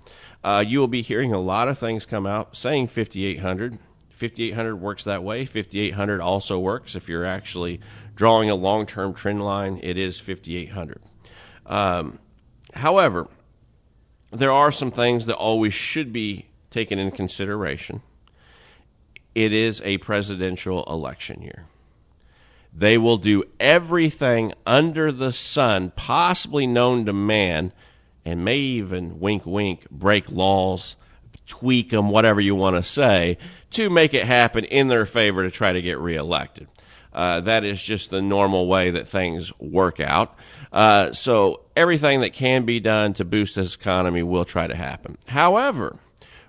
Uh, 0.42 0.63
you 0.65 0.80
will 0.80 0.88
be 0.88 1.01
hearing 1.01 1.33
a 1.33 1.39
lot 1.39 1.68
of 1.68 1.77
things 1.77 2.06
come 2.06 2.25
out 2.25 2.56
saying 2.56 2.88
5,800. 2.88 3.77
5,800 4.09 4.75
works 4.77 5.04
that 5.04 5.21
way. 5.21 5.44
5,800 5.44 6.21
also 6.21 6.59
works 6.59 6.95
if 6.95 7.09
you're 7.09 7.25
actually 7.25 7.81
drawing 8.15 8.50
a 8.50 8.56
long 8.56 8.85
term 8.85 9.14
trend 9.14 9.44
line. 9.44 9.81
It 9.83 9.97
is 9.97 10.18
5,800. 10.18 11.02
Um, 11.66 12.19
however, 12.73 13.28
there 14.31 14.52
are 14.52 14.71
some 14.71 14.92
things 14.92 15.26
that 15.26 15.35
always 15.35 15.73
should 15.73 16.11
be 16.11 16.47
taken 16.69 16.97
in 16.97 17.11
consideration. 17.11 18.02
It 19.35 19.54
is 19.54 19.81
a 19.83 19.97
presidential 20.00 20.83
election 20.85 21.42
year. 21.42 21.66
They 22.73 22.97
will 22.97 23.18
do 23.18 23.44
everything 23.59 24.54
under 24.66 25.11
the 25.11 25.33
sun 25.33 25.92
possibly 25.95 26.66
known 26.66 27.06
to 27.06 27.14
man 27.14 27.73
and 28.23 28.45
may 28.45 28.57
even, 28.57 29.19
wink, 29.19 29.45
wink, 29.45 29.90
break 29.90 30.31
laws, 30.31 30.95
tweak 31.47 31.90
them, 31.90 32.09
whatever 32.09 32.40
you 32.40 32.56
want 32.56 32.78
to 32.78 32.83
say, 32.83 33.38
to 33.71 33.90
make 33.90 34.14
it 34.14 34.26
happen 34.26 34.64
in 34.66 34.88
their 34.88 35.06
favor 35.06 35.44
to 35.44 35.52
try 35.52 35.73
to 35.73 35.81
get 35.81 35.97
reelected. 35.97 36.68
Uh, 37.14 37.42
that 37.42 37.66
is 37.66 37.81
just 37.81 38.09
the 38.09 38.21
normal 38.21 38.68
way 38.68 38.92
that 38.92 39.07
things 39.07 39.52
work 39.59 40.00
out. 40.00 40.35
Uh, 40.71 41.11
so 41.11 41.61
everything 41.75 42.21
that 42.21 42.33
can 42.33 42.66
be 42.66 42.80
done 42.80 43.13
to 43.13 43.25
boost 43.25 43.56
this 43.56 43.75
economy 43.75 44.23
will 44.23 44.45
try 44.45 44.68
to 44.68 44.75
happen. 44.75 45.18
However, 45.28 45.97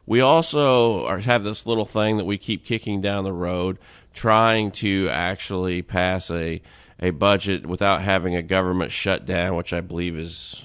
we 0.07 0.21
also 0.21 1.05
are, 1.07 1.19
have 1.19 1.45
this 1.45 1.67
little 1.67 1.85
thing 1.85 2.17
that 2.19 2.25
we 2.25 2.39
keep 2.39 2.65
kicking 2.65 3.01
down 3.01 3.25
the 3.25 3.33
road, 3.33 3.79
trying 4.13 4.71
to 4.71 5.09
actually 5.11 5.83
pass 5.83 6.31
a 6.31 6.61
a 7.03 7.11
budget 7.11 7.67
without 7.67 8.01
having 8.01 8.37
a 8.37 8.43
government 8.43 8.93
shutdown, 8.93 9.57
which 9.57 9.73
I 9.73 9.81
believe 9.81 10.17
is, 10.17 10.65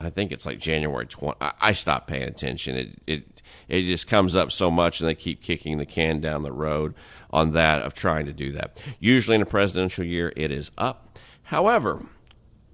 I 0.00 0.10
think 0.10 0.32
it's 0.32 0.44
like 0.44 0.58
January 0.58 1.06
20. 1.06 1.36
I, 1.40 1.52
I 1.60 1.72
stopped 1.74 2.08
paying 2.08 2.24
attention. 2.24 2.76
It, 2.76 3.02
it 3.06 3.42
it 3.68 3.82
just 3.82 4.06
comes 4.06 4.36
up 4.36 4.52
so 4.52 4.70
much, 4.70 5.00
and 5.00 5.08
they 5.08 5.14
keep 5.14 5.42
kicking 5.42 5.78
the 5.78 5.86
can 5.86 6.20
down 6.20 6.42
the 6.42 6.52
road 6.52 6.94
on 7.30 7.52
that 7.52 7.82
of 7.82 7.94
trying 7.94 8.26
to 8.26 8.32
do 8.32 8.52
that. 8.52 8.80
Usually 9.00 9.34
in 9.34 9.42
a 9.42 9.46
presidential 9.46 10.04
year, 10.04 10.32
it 10.36 10.52
is 10.52 10.70
up. 10.78 11.18
However, 11.44 12.06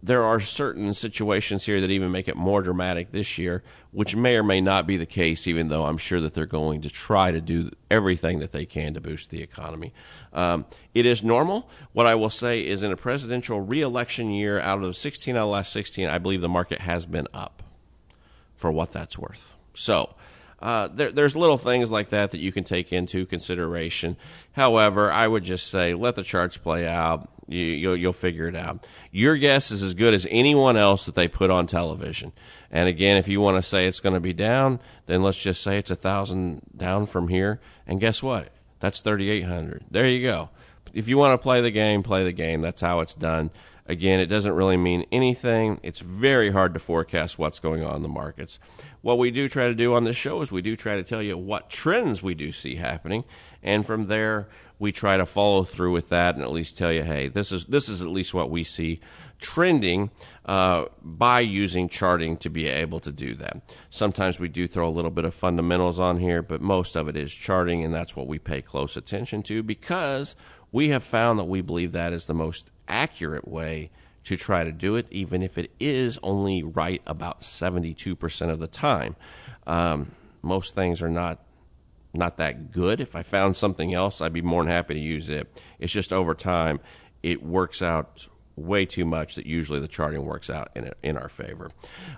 there 0.02 0.24
are 0.24 0.40
certain 0.40 0.92
situations 0.94 1.64
here 1.66 1.80
that 1.80 1.90
even 1.90 2.10
make 2.10 2.26
it 2.26 2.36
more 2.36 2.60
dramatic 2.60 3.12
this 3.12 3.38
year, 3.38 3.62
which 3.92 4.16
may 4.16 4.36
or 4.36 4.42
may 4.42 4.60
not 4.60 4.84
be 4.84 4.96
the 4.96 5.06
case, 5.06 5.46
even 5.46 5.68
though 5.68 5.84
I'm 5.84 5.96
sure 5.96 6.20
that 6.20 6.34
they're 6.34 6.44
going 6.44 6.80
to 6.80 6.90
try 6.90 7.30
to 7.30 7.40
do 7.40 7.70
everything 7.88 8.40
that 8.40 8.50
they 8.50 8.66
can 8.66 8.94
to 8.94 9.00
boost 9.00 9.30
the 9.30 9.40
economy. 9.42 9.92
Um, 10.32 10.66
it 10.92 11.06
is 11.06 11.22
normal. 11.22 11.70
What 11.92 12.06
I 12.06 12.16
will 12.16 12.30
say 12.30 12.66
is 12.66 12.82
in 12.82 12.90
a 12.90 12.96
presidential 12.96 13.60
reelection 13.60 14.30
year, 14.30 14.58
out 14.58 14.82
of 14.82 14.96
16 14.96 15.36
out 15.36 15.42
of 15.42 15.46
the 15.46 15.52
last 15.52 15.72
16, 15.72 16.08
I 16.08 16.18
believe 16.18 16.40
the 16.40 16.48
market 16.48 16.80
has 16.80 17.06
been 17.06 17.28
up 17.32 17.62
for 18.56 18.72
what 18.72 18.90
that's 18.90 19.16
worth. 19.16 19.54
So, 19.74 20.14
Uh, 20.60 20.86
there, 20.86 21.10
there's 21.10 21.34
little 21.34 21.58
things 21.58 21.90
like 21.90 22.10
that 22.10 22.30
that 22.30 22.38
you 22.38 22.52
can 22.52 22.62
take 22.62 22.92
into 22.92 23.26
consideration. 23.26 24.16
However, 24.52 25.10
I 25.10 25.26
would 25.26 25.42
just 25.42 25.66
say 25.66 25.92
let 25.92 26.14
the 26.14 26.22
charts 26.22 26.56
play 26.56 26.86
out. 26.86 27.28
You, 27.52 27.66
you'll, 27.66 27.96
you'll 27.96 28.12
figure 28.12 28.46
it 28.46 28.56
out. 28.56 28.86
Your 29.10 29.36
guess 29.36 29.70
is 29.70 29.82
as 29.82 29.94
good 29.94 30.14
as 30.14 30.26
anyone 30.30 30.76
else 30.76 31.06
that 31.06 31.14
they 31.14 31.28
put 31.28 31.50
on 31.50 31.66
television. 31.66 32.32
And 32.70 32.88
again, 32.88 33.16
if 33.16 33.28
you 33.28 33.40
want 33.40 33.56
to 33.56 33.62
say 33.62 33.86
it's 33.86 34.00
going 34.00 34.14
to 34.14 34.20
be 34.20 34.32
down, 34.32 34.80
then 35.06 35.22
let's 35.22 35.42
just 35.42 35.62
say 35.62 35.78
it's 35.78 35.90
a 35.90 35.96
thousand 35.96 36.62
down 36.76 37.06
from 37.06 37.28
here. 37.28 37.60
And 37.86 38.00
guess 38.00 38.22
what? 38.22 38.48
That's 38.80 39.00
3,800. 39.00 39.84
There 39.90 40.08
you 40.08 40.22
go. 40.22 40.50
If 40.92 41.08
you 41.08 41.16
want 41.16 41.38
to 41.38 41.42
play 41.42 41.60
the 41.60 41.70
game, 41.70 42.02
play 42.02 42.24
the 42.24 42.32
game. 42.32 42.60
That's 42.60 42.80
how 42.80 43.00
it's 43.00 43.14
done. 43.14 43.50
Again, 43.86 44.20
it 44.20 44.26
doesn't 44.26 44.52
really 44.52 44.76
mean 44.76 45.04
anything. 45.10 45.80
It's 45.82 46.00
very 46.00 46.50
hard 46.50 46.72
to 46.74 46.80
forecast 46.80 47.38
what's 47.38 47.58
going 47.58 47.84
on 47.84 47.96
in 47.96 48.02
the 48.02 48.08
markets. 48.08 48.60
What 49.00 49.18
we 49.18 49.32
do 49.32 49.48
try 49.48 49.66
to 49.66 49.74
do 49.74 49.94
on 49.94 50.04
this 50.04 50.16
show 50.16 50.40
is 50.40 50.52
we 50.52 50.62
do 50.62 50.76
try 50.76 50.96
to 50.96 51.02
tell 51.02 51.20
you 51.20 51.36
what 51.36 51.68
trends 51.68 52.22
we 52.22 52.34
do 52.34 52.52
see 52.52 52.76
happening, 52.76 53.24
and 53.62 53.84
from 53.84 54.06
there 54.06 54.48
we 54.82 54.90
try 54.90 55.16
to 55.16 55.24
follow 55.24 55.62
through 55.62 55.92
with 55.92 56.08
that 56.08 56.34
and 56.34 56.42
at 56.42 56.50
least 56.50 56.76
tell 56.76 56.90
you, 56.90 57.04
hey, 57.04 57.28
this 57.28 57.52
is 57.52 57.66
this 57.66 57.88
is 57.88 58.02
at 58.02 58.08
least 58.08 58.34
what 58.34 58.50
we 58.50 58.64
see 58.64 58.98
trending 59.38 60.10
uh, 60.44 60.86
by 61.00 61.38
using 61.38 61.88
charting 61.88 62.36
to 62.36 62.50
be 62.50 62.66
able 62.66 62.98
to 62.98 63.12
do 63.12 63.36
that. 63.36 63.62
Sometimes 63.90 64.40
we 64.40 64.48
do 64.48 64.66
throw 64.66 64.88
a 64.88 64.90
little 64.90 65.12
bit 65.12 65.24
of 65.24 65.34
fundamentals 65.34 66.00
on 66.00 66.18
here, 66.18 66.42
but 66.42 66.60
most 66.60 66.96
of 66.96 67.06
it 67.06 67.16
is 67.16 67.32
charting, 67.32 67.84
and 67.84 67.94
that's 67.94 68.16
what 68.16 68.26
we 68.26 68.40
pay 68.40 68.60
close 68.60 68.96
attention 68.96 69.44
to 69.44 69.62
because 69.62 70.34
we 70.72 70.88
have 70.88 71.04
found 71.04 71.38
that 71.38 71.44
we 71.44 71.60
believe 71.60 71.92
that 71.92 72.12
is 72.12 72.26
the 72.26 72.34
most 72.34 72.72
accurate 72.88 73.46
way 73.46 73.92
to 74.24 74.36
try 74.36 74.64
to 74.64 74.72
do 74.72 74.96
it, 74.96 75.06
even 75.12 75.44
if 75.44 75.56
it 75.56 75.70
is 75.78 76.18
only 76.24 76.60
right 76.64 77.02
about 77.06 77.42
72% 77.42 78.50
of 78.50 78.58
the 78.58 78.66
time. 78.66 79.14
Um, 79.64 80.10
most 80.42 80.74
things 80.74 81.00
are 81.00 81.10
not 81.10 81.38
not 82.14 82.36
that 82.36 82.70
good. 82.70 83.00
If 83.00 83.16
I 83.16 83.22
found 83.22 83.56
something 83.56 83.94
else, 83.94 84.20
I'd 84.20 84.32
be 84.32 84.42
more 84.42 84.62
than 84.62 84.70
happy 84.70 84.94
to 84.94 85.00
use 85.00 85.28
it. 85.28 85.48
It's 85.78 85.92
just 85.92 86.12
over 86.12 86.34
time, 86.34 86.80
it 87.22 87.42
works 87.42 87.82
out 87.82 88.28
way 88.54 88.84
too 88.84 89.04
much 89.04 89.36
that 89.36 89.46
usually 89.46 89.80
the 89.80 89.88
charting 89.88 90.24
works 90.24 90.50
out 90.50 90.70
in 90.74 90.90
in 91.02 91.16
our 91.16 91.28
favor. 91.28 91.70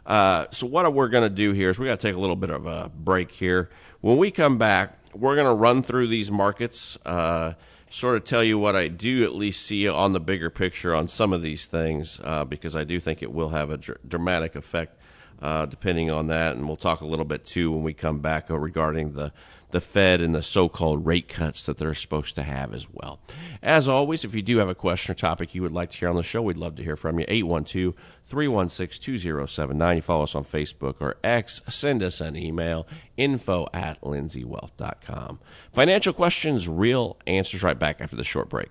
Uh, 0.04 0.46
so 0.50 0.66
what 0.66 0.92
we're 0.92 1.08
going 1.08 1.28
to 1.28 1.34
do 1.34 1.52
here 1.52 1.70
is 1.70 1.78
we 1.78 1.86
got 1.86 2.00
to 2.00 2.06
take 2.06 2.16
a 2.16 2.20
little 2.20 2.36
bit 2.36 2.50
of 2.50 2.66
a 2.66 2.90
break 2.94 3.30
here. 3.30 3.70
When 4.00 4.18
we 4.18 4.30
come 4.30 4.58
back, 4.58 4.98
we're 5.14 5.36
going 5.36 5.46
to 5.46 5.54
run 5.54 5.82
through 5.82 6.08
these 6.08 6.30
markets. 6.30 6.98
Uh, 7.06 7.54
sort 7.88 8.16
of 8.16 8.24
tell 8.24 8.42
you 8.42 8.58
what 8.58 8.74
I 8.74 8.88
do 8.88 9.22
at 9.22 9.34
least 9.36 9.64
see 9.64 9.88
on 9.88 10.12
the 10.12 10.20
bigger 10.20 10.50
picture 10.50 10.94
on 10.94 11.06
some 11.06 11.32
of 11.32 11.42
these 11.42 11.66
things 11.66 12.20
uh, 12.24 12.44
because 12.44 12.74
I 12.74 12.82
do 12.82 12.98
think 12.98 13.22
it 13.22 13.32
will 13.32 13.50
have 13.50 13.70
a 13.70 13.76
dr- 13.76 14.00
dramatic 14.06 14.56
effect 14.56 15.00
uh, 15.40 15.66
depending 15.66 16.10
on 16.10 16.26
that. 16.26 16.56
And 16.56 16.66
we'll 16.66 16.76
talk 16.76 17.02
a 17.02 17.06
little 17.06 17.24
bit 17.24 17.44
too 17.44 17.70
when 17.70 17.84
we 17.84 17.94
come 17.94 18.18
back 18.18 18.50
regarding 18.50 19.12
the 19.12 19.32
the 19.74 19.80
Fed 19.80 20.20
and 20.20 20.32
the 20.32 20.40
so 20.40 20.68
called 20.68 21.04
rate 21.04 21.26
cuts 21.26 21.66
that 21.66 21.78
they're 21.78 21.94
supposed 21.94 22.36
to 22.36 22.44
have 22.44 22.72
as 22.72 22.86
well. 22.92 23.18
As 23.60 23.88
always, 23.88 24.24
if 24.24 24.32
you 24.32 24.40
do 24.40 24.58
have 24.58 24.68
a 24.68 24.74
question 24.74 25.10
or 25.10 25.16
topic 25.16 25.52
you 25.52 25.62
would 25.62 25.72
like 25.72 25.90
to 25.90 25.98
hear 25.98 26.08
on 26.08 26.14
the 26.14 26.22
show, 26.22 26.42
we'd 26.42 26.56
love 26.56 26.76
to 26.76 26.84
hear 26.84 26.96
from 26.96 27.18
you. 27.18 27.24
812 27.26 27.92
316 28.24 29.04
2079. 29.04 29.96
You 29.96 30.02
follow 30.02 30.22
us 30.22 30.36
on 30.36 30.44
Facebook 30.44 31.00
or 31.00 31.16
X. 31.24 31.60
Send 31.68 32.04
us 32.04 32.20
an 32.20 32.36
email 32.36 32.86
info 33.16 33.66
at 33.74 34.00
lindseywealth.com. 34.00 35.40
Financial 35.72 36.12
questions, 36.12 36.68
real 36.68 37.16
answers 37.26 37.64
right 37.64 37.78
back 37.78 38.00
after 38.00 38.14
the 38.14 38.22
short 38.22 38.48
break. 38.48 38.70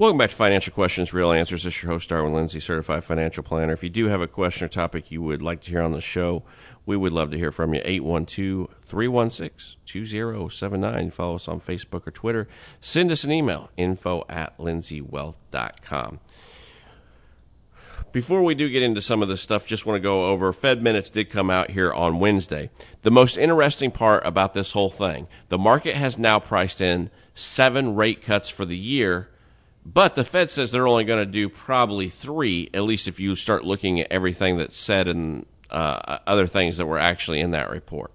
Welcome 0.00 0.16
back 0.16 0.30
to 0.30 0.36
Financial 0.36 0.72
Questions, 0.72 1.12
Real 1.12 1.30
Answers. 1.30 1.64
This 1.64 1.76
is 1.76 1.82
your 1.82 1.92
host, 1.92 2.08
Darwin 2.08 2.32
Lindsey, 2.32 2.58
certified 2.58 3.04
financial 3.04 3.42
planner. 3.42 3.74
If 3.74 3.82
you 3.82 3.90
do 3.90 4.06
have 4.06 4.22
a 4.22 4.26
question 4.26 4.64
or 4.64 4.68
topic 4.68 5.10
you 5.10 5.20
would 5.20 5.42
like 5.42 5.60
to 5.60 5.70
hear 5.70 5.82
on 5.82 5.92
the 5.92 6.00
show, 6.00 6.42
we 6.86 6.96
would 6.96 7.12
love 7.12 7.30
to 7.32 7.36
hear 7.36 7.52
from 7.52 7.74
you. 7.74 7.82
812 7.84 8.70
316 8.86 9.76
2079. 9.84 11.10
Follow 11.10 11.34
us 11.34 11.48
on 11.48 11.60
Facebook 11.60 12.06
or 12.06 12.10
Twitter. 12.12 12.48
Send 12.80 13.10
us 13.10 13.24
an 13.24 13.30
email, 13.30 13.68
info 13.76 14.24
at 14.26 14.56
lindseywealth.com. 14.56 16.20
Before 18.10 18.42
we 18.42 18.54
do 18.54 18.70
get 18.70 18.82
into 18.82 19.02
some 19.02 19.20
of 19.20 19.28
this 19.28 19.42
stuff, 19.42 19.66
just 19.66 19.84
want 19.84 19.96
to 19.96 20.00
go 20.00 20.30
over 20.30 20.50
Fed 20.54 20.82
minutes 20.82 21.10
did 21.10 21.28
come 21.28 21.50
out 21.50 21.72
here 21.72 21.92
on 21.92 22.18
Wednesday. 22.18 22.70
The 23.02 23.10
most 23.10 23.36
interesting 23.36 23.90
part 23.90 24.26
about 24.26 24.54
this 24.54 24.72
whole 24.72 24.88
thing 24.88 25.28
the 25.50 25.58
market 25.58 25.94
has 25.96 26.16
now 26.16 26.40
priced 26.40 26.80
in 26.80 27.10
seven 27.34 27.94
rate 27.94 28.22
cuts 28.22 28.48
for 28.48 28.64
the 28.64 28.78
year 28.78 29.28
but 29.84 30.14
the 30.14 30.24
Fed 30.24 30.50
says 30.50 30.70
they're 30.70 30.86
only 30.86 31.04
going 31.04 31.24
to 31.24 31.30
do 31.30 31.48
probably 31.48 32.08
three, 32.08 32.68
at 32.74 32.82
least 32.82 33.08
if 33.08 33.18
you 33.18 33.34
start 33.34 33.64
looking 33.64 34.00
at 34.00 34.10
everything 34.10 34.58
that's 34.58 34.76
said 34.76 35.08
and 35.08 35.46
uh, 35.70 36.18
other 36.26 36.46
things 36.46 36.76
that 36.76 36.86
were 36.86 36.98
actually 36.98 37.40
in 37.40 37.52
that 37.52 37.70
report. 37.70 38.12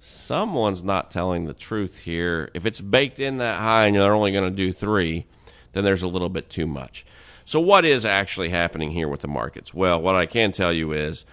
Someone's 0.00 0.82
not 0.82 1.10
telling 1.10 1.44
the 1.44 1.54
truth 1.54 2.00
here. 2.00 2.50
If 2.54 2.64
it's 2.66 2.80
baked 2.80 3.18
in 3.18 3.38
that 3.38 3.60
high 3.60 3.86
and 3.86 3.96
they're 3.96 4.14
only 4.14 4.32
going 4.32 4.48
to 4.48 4.56
do 4.56 4.72
three, 4.72 5.26
then 5.72 5.84
there's 5.84 6.02
a 6.02 6.08
little 6.08 6.28
bit 6.28 6.48
too 6.48 6.66
much. 6.66 7.04
So, 7.44 7.60
what 7.60 7.84
is 7.84 8.04
actually 8.04 8.50
happening 8.50 8.90
here 8.90 9.08
with 9.08 9.22
the 9.22 9.28
markets? 9.28 9.72
Well, 9.72 10.00
what 10.00 10.14
I 10.14 10.26
can 10.26 10.52
tell 10.52 10.72
you 10.72 10.92
is 10.92 11.24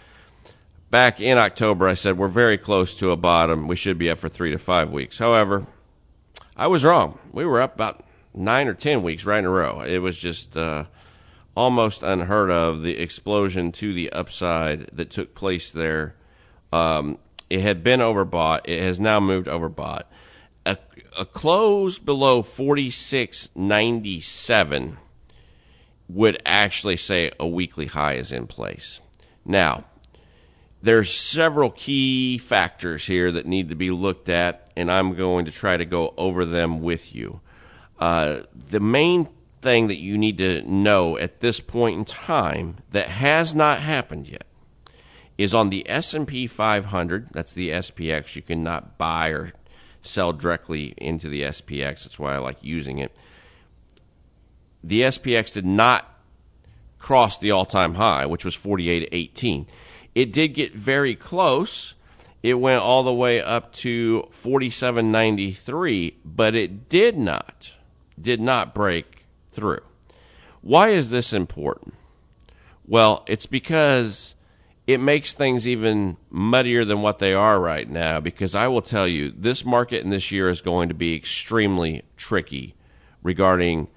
back 0.90 1.20
in 1.20 1.38
October, 1.38 1.88
I 1.88 1.94
said 1.94 2.18
we're 2.18 2.30
very 2.30 2.58
close 2.58 2.96
to 2.96 3.12
a 3.12 3.18
bottom. 3.18 3.68
We 3.68 3.76
should 3.76 3.98
be 3.98 4.10
up 4.10 4.18
for 4.18 4.30
three 4.30 4.52
to 4.52 4.58
five 4.58 4.92
weeks. 4.92 5.20
However, 5.20 5.68
I 6.56 6.68
was 6.68 6.86
wrong. 6.86 7.20
We 7.34 7.44
were 7.44 7.60
up 7.60 7.76
about 7.76 8.05
nine 8.36 8.68
or 8.68 8.74
ten 8.74 9.02
weeks 9.02 9.26
right 9.26 9.40
in 9.40 9.46
a 9.46 9.50
row. 9.50 9.82
It 9.82 10.00
was 10.00 10.20
just 10.20 10.58
uh, 10.58 10.86
almost 11.56 12.04
unheard 12.04 12.52
of 12.52 12.82
the 12.82 13.00
explosion 13.00 13.72
to 13.72 13.94
the 13.94 14.12
upside 14.12 14.88
that 14.94 15.10
took 15.10 15.34
place 15.34 15.72
there. 15.72 16.16
Um, 16.74 17.18
it 17.50 17.62
had 17.62 17.84
been 17.84 18.02
overbought. 18.02 18.62
It 18.66 18.82
has 18.82 19.00
now 19.00 19.20
moved 19.20 19.48
overbought. 19.48 20.04
A, 20.66 20.78
a 21.18 21.26
close 21.26 22.00
below 22.00 22.42
forty 22.42 22.92
six 22.92 23.50
ninety 23.56 24.20
seven 24.20 24.98
would 26.08 26.42
actually 26.46 26.98
say 26.98 27.32
a 27.40 27.48
weekly 27.48 27.88
high 27.88 28.14
is 28.14 28.32
in 28.32 28.48
place. 28.48 29.00
Now, 29.46 29.86
there's 30.82 31.12
several 31.12 31.72
key 31.72 32.38
factors 32.38 33.06
here 33.06 33.32
that 33.32 33.48
need 33.48 33.70
to 33.70 33.76
be 33.76 33.90
looked 33.90 34.30
at, 34.30 34.70
and 34.76 34.92
I'm 34.92 35.16
going 35.16 35.46
to 35.46 35.52
try 35.52 35.78
to 35.78 35.86
go 35.86 36.14
over 36.18 36.46
them 36.46 36.82
with 36.82 37.16
you. 37.16 37.42
Uh, 38.00 38.42
the 38.70 38.80
main 38.80 39.30
thing 39.62 39.88
that 39.88 39.98
you 39.98 40.18
need 40.18 40.38
to 40.38 40.62
know 40.70 41.18
at 41.18 41.40
this 41.40 41.60
point 41.60 41.98
in 41.98 42.06
time 42.06 42.78
that 42.92 43.08
has 43.08 43.56
not 43.56 43.80
happened 43.80 44.28
yet 44.28 44.46
is 45.38 45.54
on 45.54 45.70
the 45.70 45.90
S&P 45.90 46.46
500 46.48 47.30
that's 47.32 47.54
the 47.54 47.72
SPX 47.72 48.36
you 48.36 48.42
cannot 48.42 48.98
buy 48.98 49.30
or 49.30 49.54
sell 50.02 50.32
directly 50.32 50.94
into 50.98 51.28
the 51.28 51.42
SPX 51.42 52.04
that's 52.04 52.20
why 52.20 52.36
I 52.36 52.38
like 52.38 52.58
using 52.62 53.00
it. 53.00 53.12
The 54.84 55.02
SPX 55.02 55.54
did 55.54 55.66
not 55.66 56.14
cross 57.00 57.38
the 57.38 57.52
all-time 57.52 57.96
high 57.96 58.26
which 58.26 58.46
was 58.46 58.56
48.18 58.56 59.66
it 60.14 60.32
did 60.32 60.50
get 60.50 60.74
very 60.74 61.16
close. 61.16 61.94
It 62.42 62.54
went 62.54 62.82
all 62.82 63.04
the 63.04 63.14
way 63.14 63.42
up 63.42 63.74
to 63.74 64.28
47.93 64.32 66.14
but 66.24 66.56
it 66.56 66.88
did 66.88 67.18
not 67.18 67.75
did 68.20 68.40
not 68.40 68.74
break 68.74 69.26
through. 69.52 69.82
Why 70.62 70.90
is 70.90 71.10
this 71.10 71.34
important? 71.34 71.94
Well, 72.88 73.24
it's 73.28 73.46
because 73.46 74.36
it 74.88 75.00
makes 75.00 75.34
things 75.34 75.68
even 75.68 76.18
muddier 76.30 76.86
than 76.86 77.02
what 77.02 77.20
they 77.20 77.34
are 77.34 77.60
right 77.60 77.90
now. 77.90 78.20
Because 78.20 78.54
I 78.54 78.68
will 78.68 78.82
tell 78.82 79.08
you, 79.08 79.32
this 79.32 79.66
market 79.66 80.04
in 80.04 80.10
this 80.10 80.32
year 80.32 80.50
is 80.50 80.62
going 80.62 80.90
to 80.90 80.96
be 80.96 81.16
extremely 81.16 82.04
tricky 82.18 82.76
regarding 83.24 83.88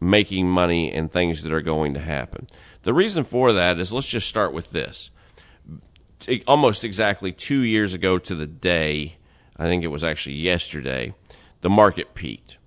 making 0.00 0.48
money 0.48 0.92
and 0.92 1.10
things 1.10 1.42
that 1.42 1.52
are 1.52 1.62
going 1.62 1.94
to 1.94 2.00
happen. 2.00 2.46
The 2.82 2.94
reason 2.94 3.24
for 3.24 3.52
that 3.52 3.78
is 3.78 3.92
let's 3.92 4.08
just 4.08 4.28
start 4.28 4.52
with 4.52 4.70
this. 4.70 5.10
Almost 6.46 6.84
exactly 6.84 7.32
two 7.32 7.60
years 7.60 7.94
ago 7.94 8.18
to 8.18 8.34
the 8.34 8.46
day, 8.46 9.16
I 9.56 9.66
think 9.66 9.82
it 9.82 9.88
was 9.88 10.04
actually 10.04 10.36
yesterday, 10.36 11.14
the 11.62 11.70
market 11.70 12.14
peaked 12.14 12.57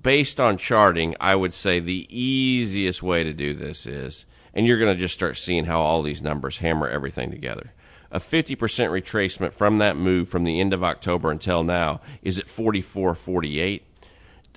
based 0.00 0.38
on 0.38 0.56
charting, 0.56 1.14
I 1.20 1.34
would 1.34 1.54
say 1.54 1.80
the 1.80 2.06
easiest 2.10 3.02
way 3.02 3.24
to 3.24 3.32
do 3.32 3.54
this 3.54 3.86
is, 3.86 4.26
and 4.52 4.66
you're 4.66 4.78
going 4.78 4.94
to 4.94 5.00
just 5.00 5.14
start 5.14 5.36
seeing 5.36 5.64
how 5.64 5.80
all 5.80 6.02
these 6.02 6.22
numbers 6.22 6.58
hammer 6.58 6.88
everything 6.88 7.30
together. 7.30 7.72
A 8.10 8.20
50% 8.20 8.56
retracement 8.56 9.52
from 9.52 9.78
that 9.78 9.96
move 9.96 10.28
from 10.28 10.44
the 10.44 10.60
end 10.60 10.72
of 10.72 10.84
October 10.84 11.30
until 11.32 11.64
now 11.64 12.00
is 12.22 12.38
at 12.38 12.46
44.48. 12.46 13.82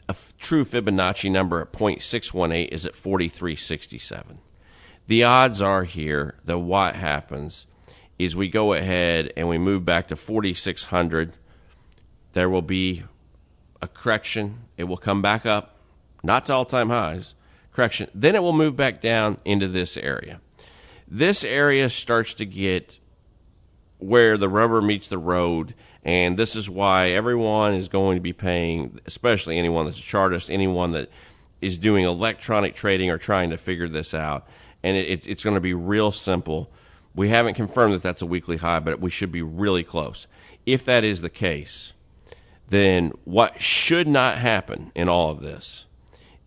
A 0.09 0.11
f- 0.11 0.33
true 0.37 0.63
Fibonacci 0.63 1.31
number 1.31 1.61
at 1.61 1.73
0.618 1.73 2.67
is 2.69 2.85
at 2.85 2.93
43.67. 2.93 4.37
The 5.07 5.23
odds 5.23 5.61
are 5.61 5.85
here 5.85 6.35
that 6.45 6.59
what 6.59 6.95
happens 6.95 7.65
is 8.19 8.35
we 8.35 8.49
go 8.49 8.73
ahead 8.73 9.31
and 9.35 9.47
we 9.47 9.57
move 9.57 9.85
back 9.85 10.07
to 10.07 10.15
4600. 10.15 11.33
There 12.33 12.49
will 12.49 12.61
be 12.61 13.05
a 13.81 13.87
correction. 13.87 14.59
It 14.77 14.85
will 14.85 14.97
come 14.97 15.21
back 15.21 15.45
up, 15.45 15.77
not 16.23 16.45
to 16.47 16.53
all 16.53 16.65
time 16.65 16.89
highs, 16.89 17.35
correction. 17.71 18.09
Then 18.13 18.35
it 18.35 18.41
will 18.41 18.53
move 18.53 18.75
back 18.75 19.01
down 19.01 19.37
into 19.45 19.67
this 19.67 19.97
area. 19.97 20.41
This 21.07 21.43
area 21.43 21.89
starts 21.89 22.33
to 22.35 22.45
get 22.45 22.99
where 23.99 24.37
the 24.37 24.49
rubber 24.49 24.81
meets 24.81 25.07
the 25.07 25.17
road, 25.17 25.73
and 26.03 26.37
this 26.37 26.55
is 26.55 26.69
why 26.69 27.09
everyone 27.09 27.73
is 27.73 27.87
going 27.87 28.17
to 28.17 28.21
be 28.21 28.33
paying, 28.33 28.99
especially 29.05 29.57
anyone 29.57 29.85
that's 29.85 29.99
a 29.99 30.03
chartist, 30.03 30.49
anyone 30.49 30.91
that 30.91 31.09
is 31.61 31.77
doing 31.77 32.05
electronic 32.05 32.75
trading 32.75 33.09
or 33.09 33.17
trying 33.17 33.49
to 33.49 33.57
figure 33.57 33.87
this 33.87 34.13
out. 34.13 34.47
And 34.83 34.95
it, 34.95 35.25
it's 35.25 35.43
going 35.43 35.55
to 35.55 35.61
be 35.61 35.73
real 35.73 36.11
simple. 36.11 36.69
We 37.15 37.29
haven't 37.29 37.55
confirmed 37.55 37.93
that 37.93 38.03
that's 38.03 38.21
a 38.21 38.27
weekly 38.27 38.57
high, 38.57 38.79
but 38.79 38.99
we 38.99 39.09
should 39.09 39.31
be 39.31 39.41
really 39.41 39.83
close. 39.83 40.27
If 40.65 40.85
that 40.85 41.03
is 41.03 41.21
the 41.21 41.29
case, 41.29 41.93
then 42.69 43.11
what 43.23 43.61
should 43.61 44.07
not 44.07 44.37
happen 44.37 44.91
in 44.93 45.07
all 45.07 45.31
of 45.31 45.41
this 45.41 45.85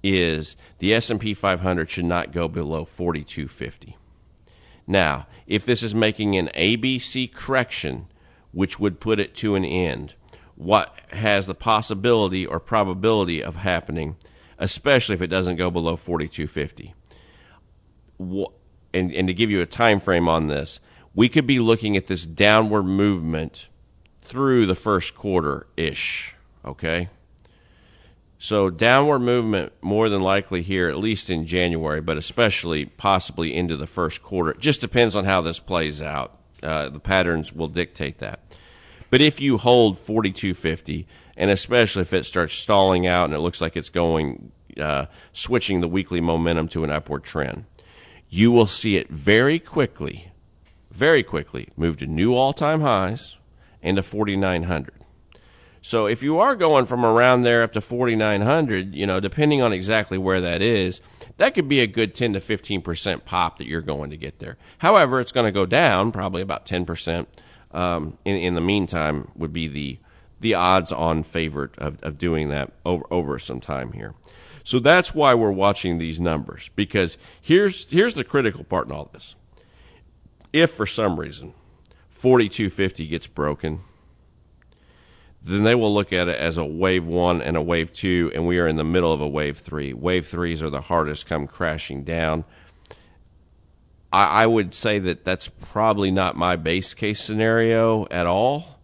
is 0.02 0.56
the 0.78 0.94
S&P 0.94 1.34
500 1.34 1.90
should 1.90 2.04
not 2.04 2.32
go 2.32 2.48
below 2.48 2.84
4250. 2.84 3.96
Now, 4.86 5.26
if 5.46 5.64
this 5.64 5.82
is 5.82 5.94
making 5.94 6.36
an 6.36 6.48
ABC 6.48 7.32
correction, 7.32 8.06
which 8.52 8.78
would 8.80 9.00
put 9.00 9.20
it 9.20 9.34
to 9.36 9.54
an 9.54 9.64
end, 9.64 10.14
what 10.56 10.98
has 11.12 11.46
the 11.46 11.54
possibility 11.54 12.44
or 12.44 12.60
probability 12.60 13.42
of 13.42 13.56
happening, 13.56 14.16
especially 14.58 15.14
if 15.14 15.22
it 15.22 15.28
doesn't 15.28 15.56
go 15.56 15.70
below 15.70 15.96
4250? 15.96 16.94
And, 18.92 19.12
and 19.12 19.28
to 19.28 19.34
give 19.34 19.50
you 19.50 19.62
a 19.62 19.66
time 19.66 20.00
frame 20.00 20.28
on 20.28 20.48
this, 20.48 20.80
we 21.14 21.28
could 21.28 21.46
be 21.46 21.60
looking 21.60 21.96
at 21.96 22.06
this 22.06 22.26
downward 22.26 22.82
movement 22.82 23.68
through 24.30 24.64
the 24.64 24.76
first 24.76 25.16
quarter 25.16 25.66
ish. 25.76 26.36
Okay. 26.64 27.08
So 28.38 28.70
downward 28.70 29.18
movement 29.18 29.72
more 29.82 30.08
than 30.08 30.22
likely 30.22 30.62
here, 30.62 30.88
at 30.88 30.98
least 30.98 31.28
in 31.28 31.46
January, 31.46 32.00
but 32.00 32.16
especially 32.16 32.86
possibly 32.86 33.52
into 33.52 33.76
the 33.76 33.88
first 33.88 34.22
quarter. 34.22 34.52
It 34.52 34.60
just 34.60 34.80
depends 34.80 35.16
on 35.16 35.24
how 35.24 35.40
this 35.40 35.58
plays 35.58 36.00
out. 36.00 36.38
Uh, 36.62 36.88
the 36.90 37.00
patterns 37.00 37.52
will 37.52 37.66
dictate 37.66 38.18
that. 38.18 38.38
But 39.10 39.20
if 39.20 39.40
you 39.40 39.58
hold 39.58 39.98
4250, 39.98 41.08
and 41.36 41.50
especially 41.50 42.02
if 42.02 42.12
it 42.12 42.24
starts 42.24 42.54
stalling 42.54 43.08
out 43.08 43.24
and 43.24 43.34
it 43.34 43.40
looks 43.40 43.60
like 43.60 43.76
it's 43.76 43.90
going, 43.90 44.52
uh, 44.78 45.06
switching 45.32 45.80
the 45.80 45.88
weekly 45.88 46.20
momentum 46.20 46.68
to 46.68 46.84
an 46.84 46.90
upward 46.90 47.24
trend, 47.24 47.64
you 48.28 48.52
will 48.52 48.66
see 48.66 48.96
it 48.96 49.08
very 49.08 49.58
quickly, 49.58 50.30
very 50.92 51.24
quickly 51.24 51.70
move 51.76 51.96
to 51.96 52.06
new 52.06 52.36
all 52.36 52.52
time 52.52 52.80
highs 52.80 53.36
into 53.82 54.02
4900 54.02 54.94
so 55.82 56.06
if 56.06 56.22
you 56.22 56.38
are 56.38 56.56
going 56.56 56.84
from 56.84 57.04
around 57.04 57.42
there 57.42 57.62
up 57.62 57.72
to 57.72 57.80
4900 57.80 58.94
you 58.94 59.06
know 59.06 59.20
depending 59.20 59.62
on 59.62 59.72
exactly 59.72 60.18
where 60.18 60.40
that 60.40 60.60
is 60.60 61.00
that 61.40 61.54
could 61.54 61.68
be 61.68 61.80
a 61.80 61.86
good 61.86 62.14
10 62.14 62.34
to 62.34 62.40
15% 62.40 63.24
pop 63.24 63.56
that 63.56 63.66
you're 63.66 63.80
going 63.80 64.10
to 64.10 64.16
get 64.18 64.40
there. 64.40 64.58
However 64.78 65.20
it's 65.20 65.32
going 65.32 65.46
to 65.46 65.52
go 65.52 65.64
down 65.64 66.12
probably 66.12 66.42
about 66.42 66.66
10% 66.66 67.26
um, 67.72 68.18
in, 68.26 68.36
in 68.36 68.54
the 68.54 68.60
meantime 68.60 69.30
would 69.34 69.52
be 69.52 69.66
the 69.66 69.98
the 70.38 70.54
odds 70.54 70.90
on 70.90 71.22
favorite 71.22 71.76
of, 71.76 72.02
of 72.02 72.16
doing 72.16 72.48
that 72.48 72.72
over, 72.84 73.04
over 73.10 73.38
some 73.38 73.60
time 73.60 73.92
here. 73.92 74.14
So 74.64 74.78
that's 74.78 75.14
why 75.14 75.34
we're 75.34 75.50
watching 75.50 75.98
these 75.98 76.20
numbers 76.20 76.70
because 76.76 77.16
here's 77.40 77.90
here's 77.90 78.14
the 78.14 78.24
critical 78.24 78.64
part 78.64 78.86
in 78.86 78.92
all 78.92 79.08
this. 79.12 79.34
If 80.52 80.72
for 80.72 80.86
some 80.86 81.18
reason 81.18 81.54
4250 82.20 83.06
gets 83.06 83.26
broken, 83.26 83.80
then 85.42 85.62
they 85.62 85.74
will 85.74 85.92
look 85.94 86.12
at 86.12 86.28
it 86.28 86.38
as 86.38 86.58
a 86.58 86.64
wave 86.66 87.06
one 87.06 87.40
and 87.40 87.56
a 87.56 87.62
wave 87.62 87.94
two, 87.94 88.30
and 88.34 88.46
we 88.46 88.58
are 88.58 88.66
in 88.66 88.76
the 88.76 88.84
middle 88.84 89.10
of 89.10 89.22
a 89.22 89.26
wave 89.26 89.56
three. 89.56 89.94
Wave 89.94 90.26
threes 90.26 90.62
are 90.62 90.68
the 90.68 90.82
hardest, 90.82 91.24
come 91.24 91.46
crashing 91.46 92.04
down. 92.04 92.44
I, 94.12 94.42
I 94.42 94.46
would 94.46 94.74
say 94.74 94.98
that 94.98 95.24
that's 95.24 95.48
probably 95.48 96.10
not 96.10 96.36
my 96.36 96.56
base 96.56 96.92
case 96.92 97.24
scenario 97.24 98.06
at 98.10 98.26
all, 98.26 98.80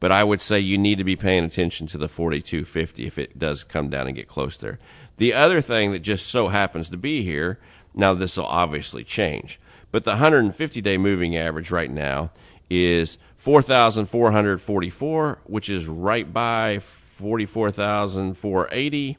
but 0.00 0.10
I 0.10 0.24
would 0.24 0.40
say 0.40 0.58
you 0.58 0.78
need 0.78 0.96
to 0.96 1.04
be 1.04 1.14
paying 1.14 1.44
attention 1.44 1.86
to 1.88 1.98
the 1.98 2.08
4250 2.08 3.06
if 3.06 3.18
it 3.18 3.38
does 3.38 3.64
come 3.64 3.90
down 3.90 4.06
and 4.06 4.16
get 4.16 4.28
close 4.28 4.56
there. 4.56 4.78
The 5.18 5.34
other 5.34 5.60
thing 5.60 5.92
that 5.92 5.98
just 5.98 6.26
so 6.26 6.48
happens 6.48 6.88
to 6.88 6.96
be 6.96 7.22
here, 7.22 7.60
now 7.92 8.14
this 8.14 8.38
will 8.38 8.46
obviously 8.46 9.04
change, 9.04 9.60
but 9.92 10.04
the 10.04 10.12
150 10.12 10.80
day 10.80 10.96
moving 10.96 11.36
average 11.36 11.70
right 11.70 11.90
now 11.90 12.30
is 12.70 13.18
4,444, 13.36 15.38
which 15.44 15.70
is 15.70 15.86
right 15.86 16.32
by 16.32 16.80
44,480. 16.80 19.18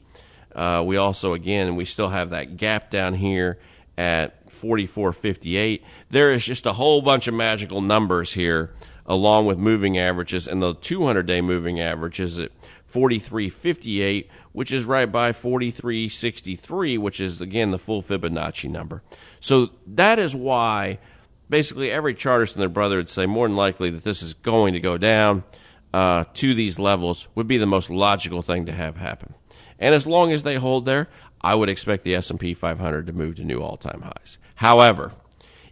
Uh, 0.54 0.84
we 0.86 0.96
also, 0.96 1.34
again, 1.34 1.76
we 1.76 1.84
still 1.84 2.08
have 2.10 2.30
that 2.30 2.56
gap 2.56 2.90
down 2.90 3.14
here 3.14 3.58
at 3.96 4.50
4458. 4.50 5.84
There 6.10 6.32
is 6.32 6.44
just 6.44 6.66
a 6.66 6.74
whole 6.74 7.02
bunch 7.02 7.28
of 7.28 7.34
magical 7.34 7.80
numbers 7.80 8.32
here, 8.32 8.72
along 9.06 9.46
with 9.46 9.58
moving 9.58 9.98
averages, 9.98 10.48
and 10.48 10.62
the 10.62 10.74
200 10.74 11.26
day 11.26 11.40
moving 11.40 11.80
average 11.80 12.20
is 12.20 12.38
at 12.38 12.52
4358, 12.86 14.28
which 14.52 14.72
is 14.72 14.84
right 14.84 15.10
by 15.10 15.32
4363, 15.32 16.98
which 16.98 17.20
is, 17.20 17.40
again, 17.40 17.70
the 17.70 17.78
full 17.78 18.02
Fibonacci 18.02 18.68
number. 18.68 19.02
So 19.38 19.70
that 19.86 20.18
is 20.18 20.34
why 20.34 20.98
basically 21.50 21.90
every 21.90 22.14
chartist 22.14 22.54
and 22.54 22.62
their 22.62 22.68
brother 22.68 22.96
would 22.96 23.08
say 23.08 23.26
more 23.26 23.46
than 23.46 23.56
likely 23.56 23.90
that 23.90 24.04
this 24.04 24.22
is 24.22 24.32
going 24.34 24.72
to 24.72 24.80
go 24.80 24.96
down 24.96 25.44
uh, 25.92 26.24
to 26.34 26.54
these 26.54 26.78
levels 26.78 27.28
would 27.34 27.48
be 27.48 27.58
the 27.58 27.66
most 27.66 27.90
logical 27.90 28.40
thing 28.42 28.64
to 28.66 28.72
have 28.72 28.96
happen. 28.96 29.34
And 29.78 29.94
as 29.94 30.06
long 30.06 30.32
as 30.32 30.44
they 30.44 30.56
hold 30.56 30.86
there, 30.86 31.08
I 31.40 31.54
would 31.54 31.68
expect 31.68 32.04
the 32.04 32.14
S&P 32.14 32.54
500 32.54 33.06
to 33.06 33.12
move 33.12 33.36
to 33.36 33.44
new 33.44 33.60
all-time 33.60 34.02
highs. 34.02 34.38
However, 34.56 35.12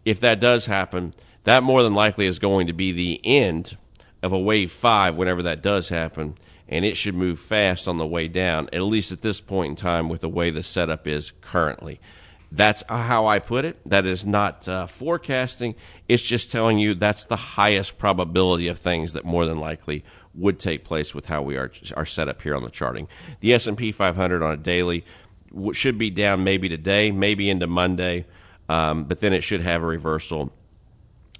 if 0.05 0.19
that 0.21 0.41
does 0.41 0.67
happen, 0.67 1.15
that 1.45 1.63
more 1.63 1.83
than 1.83 1.95
likely 1.95 2.27
is 2.27 2.39
going 2.39 2.67
to 2.67 2.73
be 2.73 2.91
the 2.91 3.21
end 3.25 3.77
of 4.23 4.33
a 4.33 4.39
wave 4.39 4.73
five 4.73 5.17
whenever 5.17 5.43
that 5.43 5.63
does 5.63 5.91
happen, 5.91 6.37
and 6.69 6.85
it 6.85 6.97
should 6.97 7.15
move 7.15 7.39
fast 7.39 7.87
on 7.87 7.99
the 7.99 8.07
way 8.07 8.29
down, 8.29 8.69
at 8.73 8.83
least 8.83 9.13
at 9.13 9.23
this 9.23 9.41
point 9.41 9.71
in 9.71 9.77
time 9.77 10.09
with 10.09 10.23
the 10.23 10.29
way 10.29 10.51
the 10.51 10.63
setup 10.63 11.07
is 11.07 11.33
currently. 11.41 12.01
That's 12.51 12.83
how 12.89 13.27
I 13.27 13.41
put 13.41 13.65
it. 13.65 13.79
That 13.85 14.07
is 14.07 14.25
not 14.25 14.67
uh, 14.67 14.87
forecasting. 14.87 15.75
It's 16.09 16.27
just 16.27 16.51
telling 16.51 16.79
you 16.79 16.95
that's 16.95 17.27
the 17.27 17.37
highest 17.37 17.99
probability 17.99 18.69
of 18.69 18.79
things 18.79 19.13
that 19.13 19.25
more 19.25 19.45
than 19.45 19.61
likely 19.61 20.03
would 20.35 20.59
take 20.59 20.85
place 20.85 21.15
with 21.15 21.27
how 21.27 21.43
we 21.43 21.57
are 21.57 21.71
are 21.97 22.07
set 22.07 22.29
up 22.29 22.43
here 22.43 22.57
on 22.57 22.63
the 22.63 22.71
charting. 22.71 23.09
The 23.41 23.53
S 23.53 23.67
and 23.67 23.77
P 23.77 23.93
500 23.93 24.43
on 24.43 24.53
a 24.53 24.57
daily 24.57 25.05
should 25.73 25.99
be 25.99 26.11
down 26.11 26.45
maybe 26.45 26.69
today, 26.69 27.11
maybe 27.11 27.51
into 27.51 27.67
Monday, 27.67 28.27
um, 28.69 29.05
but 29.05 29.21
then 29.21 29.33
it 29.33 29.43
should 29.43 29.61
have 29.61 29.83
a 29.83 29.87
reversal. 29.87 30.53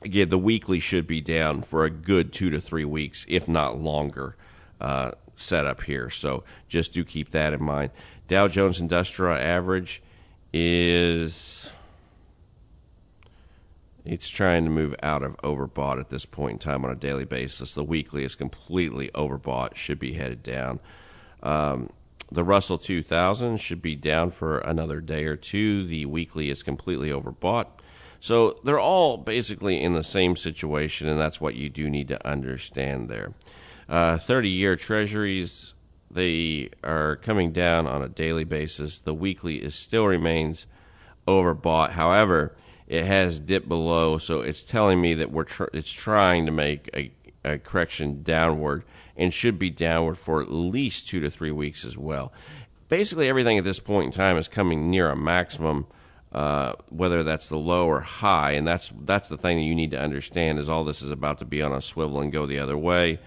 Again, 0.03 0.29
the 0.29 0.39
weekly 0.39 0.79
should 0.79 1.07
be 1.07 1.21
down 1.21 1.63
for 1.63 1.85
a 1.85 1.91
good 1.91 2.33
two 2.33 2.51
to 2.51 2.61
three 2.61 2.85
weeks, 2.85 3.25
if 3.29 3.49
not 3.49 3.81
longer. 3.81 4.37
Uh, 4.81 5.13
set 5.37 5.67
up 5.67 5.83
here, 5.83 6.11
so 6.11 6.45
just 6.69 6.93
do 6.93 7.05
keep 7.05 7.31
that 7.31 7.53
in 7.53 7.63
mind. 7.63 7.91
Dow 8.27 8.49
Jones 8.49 8.81
Industrial 8.81 9.35
Average 9.35 10.03
is 10.53 11.73
it's 14.05 14.29
trying 14.29 14.65
to 14.65 14.71
move 14.71 14.95
out 15.03 15.23
of 15.23 15.37
overbought 15.39 16.01
at 16.01 16.09
this 16.09 16.25
point 16.25 16.53
in 16.53 16.59
time 16.59 16.85
on 16.85 16.91
a 16.91 16.97
daily 16.97 17.27
basis. 17.27 17.75
The 17.75 17.85
weekly 17.85 18.25
is 18.25 18.35
completely 18.35 19.11
overbought, 19.15 19.77
should 19.77 19.99
be 19.99 20.15
headed 20.15 20.43
down. 20.43 20.81
Um, 21.43 21.91
the 22.31 22.45
Russell 22.45 22.79
2000 22.79 23.59
should 23.59 23.83
be 23.83 23.97
down 23.97 24.31
for 24.31 24.59
another 24.59 25.01
day 25.01 25.25
or 25.25 25.37
two. 25.37 25.87
The 25.87 26.07
weekly 26.07 26.51
is 26.51 26.63
completely 26.63 27.11
overbought. 27.11 27.67
So 28.21 28.59
they're 28.65 28.81
all 28.81 29.17
basically 29.17 29.81
in 29.81 29.93
the 29.93 30.03
same 30.03 30.37
situation, 30.37 31.09
and 31.09 31.21
that's 31.21 31.41
what 31.41 31.55
you 31.55 31.69
do 31.69 31.89
need 31.89 32.09
to 32.09 32.27
understand 32.27 33.09
there. 33.09 33.33
30 33.89 34.31
uh, 34.31 34.41
year 34.41 34.77
treasuries 34.77 35.75
they 36.11 36.71
are 36.83 37.17
coming 37.17 37.53
down 37.53 37.87
on 37.87 38.03
a 38.03 38.09
daily 38.09 38.45
basis. 38.45 39.01
The 39.01 39.15
weekly 39.15 39.57
is 39.57 39.75
still 39.75 40.07
remains 40.07 40.67
overbought. 41.27 41.91
However, 41.91 42.57
it 42.87 43.05
has 43.05 43.39
dipped 43.39 43.69
below, 43.69 44.17
so 44.17 44.41
it's 44.41 44.65
telling 44.65 45.01
me 45.01 45.15
that 45.15 45.31
we're 45.31 45.45
tr- 45.45 45.65
it's 45.75 45.93
trying 45.93 46.47
to 46.47 46.53
make 46.53 46.89
a, 46.95 47.13
a 47.45 47.59
correction 47.59 48.23
downward 48.23 48.85
and 49.17 49.35
should 49.35 49.59
be 49.59 49.69
downward 49.69 50.17
for 50.17 50.41
at 50.41 50.51
least 50.51 51.09
two 51.09 51.21
to 51.21 51.29
three 51.31 51.51
weeks 51.51 51.85
as 51.85 51.99
well. 51.99 52.33
Basically, 52.89 53.29
everything 53.29 53.59
at 53.59 53.65
this 53.65 53.81
point 53.81 54.07
in 54.07 54.13
time 54.13 54.39
is 54.39 54.49
coming 54.49 54.91
near 54.91 55.11
a 55.11 55.17
maximum. 55.17 55.87
Uh, 56.31 56.75
whether 56.91 57.23
that's 57.23 57.49
the 57.49 57.57
low 57.57 57.87
or 57.87 58.01
high, 58.01 58.51
and 58.51 58.69
that's 58.69 58.93
that's 59.07 59.31
the 59.31 59.37
thing 59.39 59.57
that 59.57 59.65
you 59.65 59.75
need 59.75 59.91
to 59.91 59.99
understand 59.99 60.59
is 60.59 60.69
all 60.69 60.85
this 60.85 61.01
is 61.01 61.11
about 61.11 61.39
to 61.39 61.47
be 61.47 61.63
on 61.63 61.73
a 61.73 61.81
swivel 61.81 62.21
and 62.21 62.31
go 62.31 62.45
the 62.45 62.59
other 62.59 62.77
way. 62.77 63.19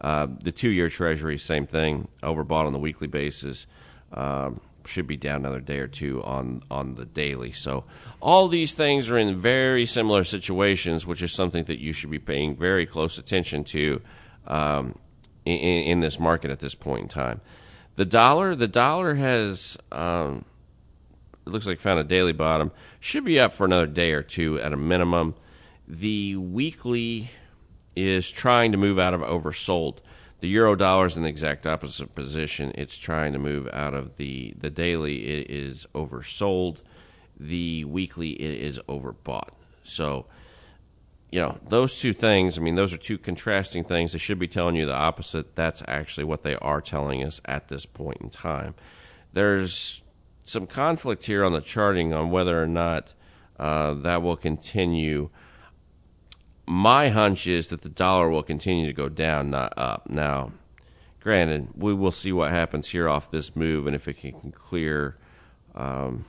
Uh, 0.00 0.28
the 0.42 0.52
two-year 0.52 0.88
Treasury, 0.88 1.38
same 1.38 1.66
thing, 1.66 2.08
overbought 2.22 2.66
on 2.66 2.72
the 2.72 2.78
weekly 2.78 3.06
basis. 3.06 3.66
Um, 4.12 4.60
should 4.88 5.06
be 5.06 5.16
down 5.16 5.40
another 5.40 5.60
day 5.60 5.78
or 5.78 5.86
two 5.86 6.22
on 6.24 6.62
on 6.70 6.94
the 6.94 7.04
daily. 7.04 7.52
So 7.52 7.84
all 8.20 8.48
these 8.48 8.74
things 8.74 9.10
are 9.10 9.18
in 9.18 9.36
very 9.36 9.86
similar 9.86 10.24
situations, 10.24 11.06
which 11.06 11.22
is 11.22 11.30
something 11.32 11.64
that 11.64 11.78
you 11.78 11.92
should 11.92 12.10
be 12.10 12.18
paying 12.18 12.56
very 12.56 12.86
close 12.86 13.18
attention 13.18 13.64
to 13.64 14.00
um, 14.46 14.98
in, 15.44 15.58
in, 15.58 16.00
this 16.00 16.18
market 16.18 16.50
at 16.50 16.60
this 16.60 16.74
point 16.74 17.02
in 17.02 17.08
time. 17.08 17.40
The 17.96 18.06
dollar, 18.06 18.54
the 18.54 18.68
dollar 18.68 19.16
has 19.16 19.76
um, 19.92 20.44
it 21.46 21.50
looks 21.50 21.66
like 21.66 21.80
found 21.80 22.00
a 22.00 22.04
daily 22.04 22.32
bottom. 22.32 22.72
Should 23.00 23.24
be 23.24 23.38
up 23.38 23.54
for 23.54 23.64
another 23.64 23.86
day 23.86 24.12
or 24.12 24.22
two 24.22 24.58
at 24.60 24.72
a 24.72 24.76
minimum. 24.76 25.34
The 25.86 26.36
weekly 26.36 27.30
is 27.98 28.30
trying 28.30 28.72
to 28.72 28.78
move 28.78 28.98
out 28.98 29.14
of 29.14 29.20
oversold. 29.20 29.98
The 30.40 30.48
euro 30.48 30.76
dollar 30.76 31.06
is 31.06 31.16
in 31.16 31.24
the 31.24 31.28
exact 31.28 31.66
opposite 31.66 32.14
position. 32.14 32.72
It's 32.76 32.96
trying 32.96 33.32
to 33.32 33.38
move 33.38 33.68
out 33.72 33.94
of 33.94 34.16
the 34.16 34.54
the 34.56 34.70
daily. 34.70 35.26
It 35.26 35.50
is 35.50 35.86
oversold. 35.94 36.78
The 37.38 37.84
weekly 37.84 38.30
it 38.30 38.60
is 38.60 38.78
overbought. 38.88 39.50
So, 39.82 40.26
you 41.30 41.40
know, 41.40 41.58
those 41.68 41.98
two 41.98 42.12
things. 42.12 42.56
I 42.56 42.60
mean, 42.60 42.76
those 42.76 42.92
are 42.92 42.98
two 42.98 43.18
contrasting 43.18 43.84
things. 43.84 44.12
They 44.12 44.18
should 44.18 44.38
be 44.38 44.48
telling 44.48 44.76
you 44.76 44.86
the 44.86 44.94
opposite. 44.94 45.56
That's 45.56 45.82
actually 45.88 46.24
what 46.24 46.42
they 46.42 46.56
are 46.56 46.80
telling 46.80 47.24
us 47.24 47.40
at 47.44 47.68
this 47.68 47.86
point 47.86 48.18
in 48.20 48.30
time. 48.30 48.74
There's 49.32 50.02
some 50.44 50.66
conflict 50.66 51.24
here 51.24 51.44
on 51.44 51.52
the 51.52 51.60
charting 51.60 52.12
on 52.12 52.30
whether 52.30 52.62
or 52.62 52.66
not 52.68 53.12
uh, 53.58 53.94
that 53.94 54.22
will 54.22 54.36
continue 54.36 55.30
my 56.68 57.08
hunch 57.08 57.46
is 57.46 57.68
that 57.68 57.80
the 57.80 57.88
dollar 57.88 58.28
will 58.28 58.42
continue 58.42 58.86
to 58.86 58.92
go 58.92 59.08
down, 59.08 59.48
not 59.48 59.72
up. 59.78 60.10
Now, 60.10 60.52
granted, 61.18 61.68
we 61.74 61.94
will 61.94 62.12
see 62.12 62.30
what 62.30 62.50
happens 62.50 62.90
here 62.90 63.08
off 63.08 63.30
this 63.30 63.56
move, 63.56 63.86
and 63.86 63.96
if 63.96 64.06
it 64.06 64.18
can 64.18 64.52
clear 64.52 65.16
um, 65.74 66.26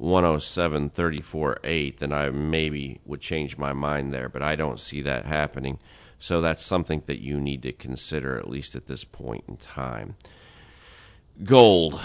107.34.8, 0.00 1.96
then 1.98 2.12
I 2.12 2.30
maybe 2.30 3.00
would 3.04 3.20
change 3.20 3.58
my 3.58 3.72
mind 3.72 4.14
there, 4.14 4.28
but 4.28 4.42
I 4.42 4.54
don't 4.54 4.78
see 4.78 5.02
that 5.02 5.26
happening. 5.26 5.80
So 6.20 6.40
that's 6.40 6.64
something 6.64 7.02
that 7.06 7.20
you 7.20 7.40
need 7.40 7.62
to 7.62 7.72
consider, 7.72 8.38
at 8.38 8.48
least 8.48 8.76
at 8.76 8.86
this 8.86 9.02
point 9.02 9.42
in 9.48 9.56
time. 9.56 10.14
Gold. 11.42 12.00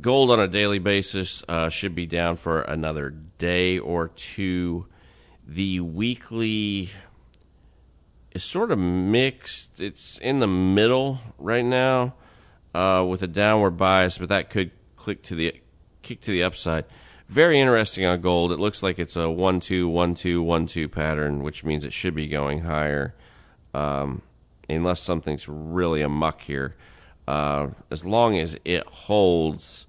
Gold 0.00 0.30
on 0.30 0.40
a 0.40 0.48
daily 0.48 0.78
basis 0.78 1.44
uh, 1.48 1.68
should 1.68 1.94
be 1.94 2.06
down 2.06 2.36
for 2.36 2.62
another 2.62 3.10
day 3.10 3.78
or 3.78 4.08
two. 4.08 4.86
The 5.52 5.80
weekly 5.80 6.90
is 8.30 8.44
sort 8.44 8.70
of 8.70 8.78
mixed. 8.78 9.80
It's 9.80 10.16
in 10.18 10.38
the 10.38 10.46
middle 10.46 11.18
right 11.38 11.64
now 11.64 12.14
uh, 12.72 13.04
with 13.08 13.20
a 13.24 13.26
downward 13.26 13.72
bias, 13.72 14.16
but 14.18 14.28
that 14.28 14.48
could 14.48 14.70
click 14.94 15.24
to 15.24 15.34
the 15.34 15.60
kick 16.02 16.20
to 16.20 16.30
the 16.30 16.44
upside. 16.44 16.84
Very 17.26 17.58
interesting 17.58 18.04
on 18.04 18.20
gold. 18.20 18.52
It 18.52 18.60
looks 18.60 18.80
like 18.80 19.00
it's 19.00 19.16
a 19.16 19.28
one 19.28 19.58
two 19.58 19.88
one 19.88 20.14
two 20.14 20.40
one 20.40 20.66
two 20.66 20.88
pattern, 20.88 21.42
which 21.42 21.64
means 21.64 21.84
it 21.84 21.92
should 21.92 22.14
be 22.14 22.28
going 22.28 22.60
higher, 22.60 23.16
um, 23.74 24.22
unless 24.68 25.00
something's 25.00 25.48
really 25.48 26.00
amuck 26.00 26.42
here. 26.42 26.76
Uh, 27.26 27.70
as 27.90 28.04
long 28.04 28.38
as 28.38 28.56
it 28.64 28.86
holds 28.86 29.88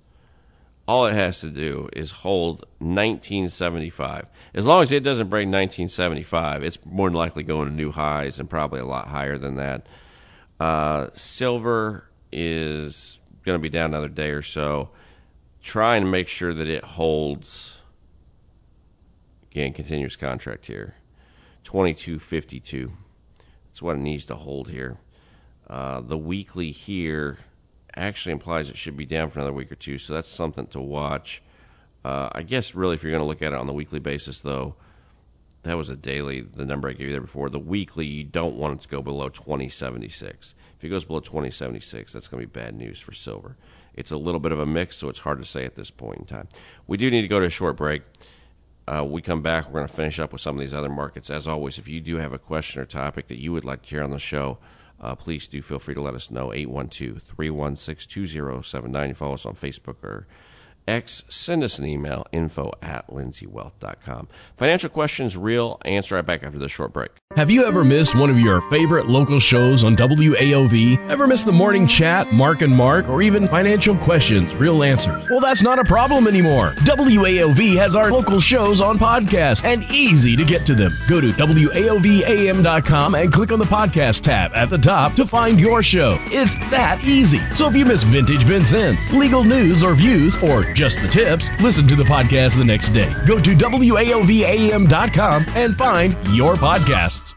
all 0.91 1.05
it 1.05 1.13
has 1.13 1.39
to 1.39 1.49
do 1.49 1.87
is 1.93 2.11
hold 2.11 2.65
1975. 2.79 4.25
As 4.53 4.65
long 4.65 4.83
as 4.83 4.91
it 4.91 5.03
doesn't 5.03 5.29
break 5.29 5.45
1975, 5.45 6.65
it's 6.65 6.79
more 6.83 7.07
than 7.09 7.15
likely 7.15 7.43
going 7.43 7.69
to 7.69 7.73
new 7.73 7.91
highs 7.91 8.41
and 8.41 8.49
probably 8.49 8.81
a 8.81 8.85
lot 8.85 9.07
higher 9.07 9.37
than 9.37 9.55
that. 9.55 9.87
Uh, 10.59 11.07
silver 11.13 12.09
is 12.29 13.21
going 13.45 13.57
to 13.57 13.61
be 13.61 13.69
down 13.69 13.91
another 13.91 14.09
day 14.09 14.31
or 14.31 14.41
so. 14.41 14.89
Trying 15.63 16.01
to 16.01 16.09
make 16.09 16.27
sure 16.27 16.53
that 16.53 16.67
it 16.67 16.83
holds. 16.83 17.79
Again, 19.49 19.71
continuous 19.71 20.17
contract 20.17 20.65
here. 20.65 20.95
2252. 21.63 22.91
That's 23.69 23.81
what 23.81 23.95
it 23.95 23.99
needs 23.99 24.25
to 24.25 24.35
hold 24.35 24.67
here. 24.67 24.97
Uh, 25.69 26.01
the 26.01 26.17
weekly 26.17 26.71
here 26.71 27.39
actually 27.95 28.31
implies 28.31 28.69
it 28.69 28.77
should 28.77 28.97
be 28.97 29.05
down 29.05 29.29
for 29.29 29.39
another 29.39 29.53
week 29.53 29.71
or 29.71 29.75
two. 29.75 29.97
So 29.97 30.13
that's 30.13 30.29
something 30.29 30.67
to 30.67 30.79
watch. 30.79 31.41
Uh, 32.03 32.29
I 32.31 32.43
guess 32.43 32.73
really, 32.73 32.95
if 32.95 33.03
you're 33.03 33.11
going 33.11 33.23
to 33.23 33.27
look 33.27 33.41
at 33.41 33.53
it 33.53 33.59
on 33.59 33.67
the 33.67 33.73
weekly 33.73 33.99
basis, 33.99 34.39
though, 34.39 34.75
that 35.63 35.77
was 35.77 35.89
a 35.89 35.95
daily. 35.95 36.41
The 36.41 36.65
number 36.65 36.89
I 36.89 36.93
gave 36.93 37.07
you 37.07 37.11
there 37.11 37.21
before. 37.21 37.49
The 37.49 37.59
weekly, 37.59 38.05
you 38.05 38.23
don't 38.23 38.55
want 38.55 38.79
it 38.79 38.81
to 38.81 38.87
go 38.87 39.01
below 39.01 39.29
2076. 39.29 40.55
If 40.77 40.83
it 40.83 40.89
goes 40.89 41.05
below 41.05 41.19
2076, 41.19 42.13
that's 42.13 42.27
going 42.27 42.41
to 42.41 42.47
be 42.47 42.59
bad 42.59 42.75
news 42.75 42.99
for 42.99 43.13
silver. 43.13 43.55
It's 43.93 44.11
a 44.11 44.17
little 44.17 44.39
bit 44.39 44.51
of 44.51 44.59
a 44.59 44.65
mix, 44.65 44.97
so 44.97 45.09
it's 45.09 45.19
hard 45.19 45.39
to 45.39 45.45
say 45.45 45.65
at 45.65 45.75
this 45.75 45.91
point 45.91 46.19
in 46.19 46.25
time. 46.25 46.47
We 46.87 46.97
do 46.97 47.11
need 47.11 47.21
to 47.21 47.27
go 47.27 47.39
to 47.39 47.45
a 47.45 47.51
short 47.51 47.77
break. 47.77 48.01
Uh, 48.87 49.03
we 49.03 49.21
come 49.21 49.41
back, 49.41 49.67
we're 49.67 49.79
going 49.79 49.87
to 49.87 49.93
finish 49.93 50.19
up 50.19 50.31
with 50.31 50.41
some 50.41 50.55
of 50.55 50.61
these 50.61 50.73
other 50.73 50.89
markets. 50.89 51.29
As 51.29 51.47
always, 51.47 51.77
if 51.77 51.87
you 51.87 52.01
do 52.01 52.17
have 52.17 52.33
a 52.33 52.39
question 52.39 52.81
or 52.81 52.85
topic 52.85 53.27
that 53.27 53.39
you 53.39 53.53
would 53.53 53.63
like 53.63 53.83
to 53.83 53.89
hear 53.89 54.03
on 54.03 54.09
the 54.09 54.19
show, 54.19 54.57
uh, 55.01 55.15
please 55.15 55.47
do 55.47 55.61
feel 55.61 55.79
free 55.79 55.95
to 55.95 56.01
let 56.01 56.13
us 56.13 56.31
know. 56.31 56.53
812 56.53 57.21
316 57.23 58.07
2079. 58.07 59.13
Follow 59.15 59.33
us 59.33 59.45
on 59.45 59.55
Facebook 59.55 60.03
or 60.03 60.27
X, 60.91 61.23
send 61.29 61.63
us 61.63 61.79
an 61.79 61.85
email, 61.85 62.27
info 62.31 62.71
at 62.81 63.07
lindseywealth.com. 63.07 64.27
Financial 64.57 64.89
questions, 64.89 65.37
real. 65.37 65.79
Answer 65.85 66.15
right 66.15 66.25
back 66.25 66.43
after 66.43 66.59
this 66.59 66.71
short 66.71 66.93
break. 66.93 67.11
Have 67.37 67.49
you 67.49 67.63
ever 67.65 67.85
missed 67.85 68.13
one 68.13 68.29
of 68.29 68.37
your 68.37 68.59
favorite 68.69 69.07
local 69.07 69.39
shows 69.39 69.85
on 69.85 69.95
WAOV? 69.95 71.09
Ever 71.09 71.27
missed 71.27 71.45
the 71.45 71.51
morning 71.53 71.87
chat, 71.87 72.33
Mark 72.33 72.61
and 72.61 72.75
Mark, 72.75 73.07
or 73.07 73.21
even 73.21 73.47
financial 73.47 73.95
questions, 73.95 74.53
real 74.55 74.83
answers? 74.83 75.29
Well, 75.29 75.39
that's 75.39 75.61
not 75.61 75.79
a 75.79 75.85
problem 75.85 76.27
anymore. 76.27 76.73
WAOV 76.79 77.77
has 77.77 77.95
our 77.95 78.11
local 78.11 78.41
shows 78.41 78.81
on 78.81 78.99
podcast 78.99 79.63
and 79.63 79.83
easy 79.85 80.35
to 80.35 80.43
get 80.43 80.65
to 80.67 80.75
them. 80.75 80.91
Go 81.07 81.21
to 81.21 81.31
WAOVAM.com 81.31 83.15
and 83.15 83.31
click 83.31 83.53
on 83.53 83.59
the 83.59 83.65
podcast 83.65 84.21
tab 84.21 84.51
at 84.53 84.69
the 84.69 84.77
top 84.77 85.13
to 85.13 85.25
find 85.25 85.57
your 85.57 85.81
show. 85.81 86.17
It's 86.25 86.55
that 86.69 87.01
easy. 87.05 87.39
So 87.55 87.67
if 87.67 87.75
you 87.77 87.85
miss 87.85 88.03
Vintage 88.03 88.43
Vincent, 88.43 88.99
legal 89.13 89.45
news 89.45 89.83
or 89.83 89.95
views, 89.95 90.35
or 90.43 90.63
just 90.81 90.99
the 90.99 91.07
tips, 91.07 91.51
listen 91.61 91.87
to 91.87 91.95
the 91.95 92.03
podcast 92.03 92.57
the 92.57 92.65
next 92.65 92.89
day. 92.89 93.13
Go 93.27 93.39
to 93.39 93.55
WAOVAM.com 93.55 95.45
and 95.49 95.75
find 95.75 96.13
your 96.29 96.55
podcasts. 96.55 97.35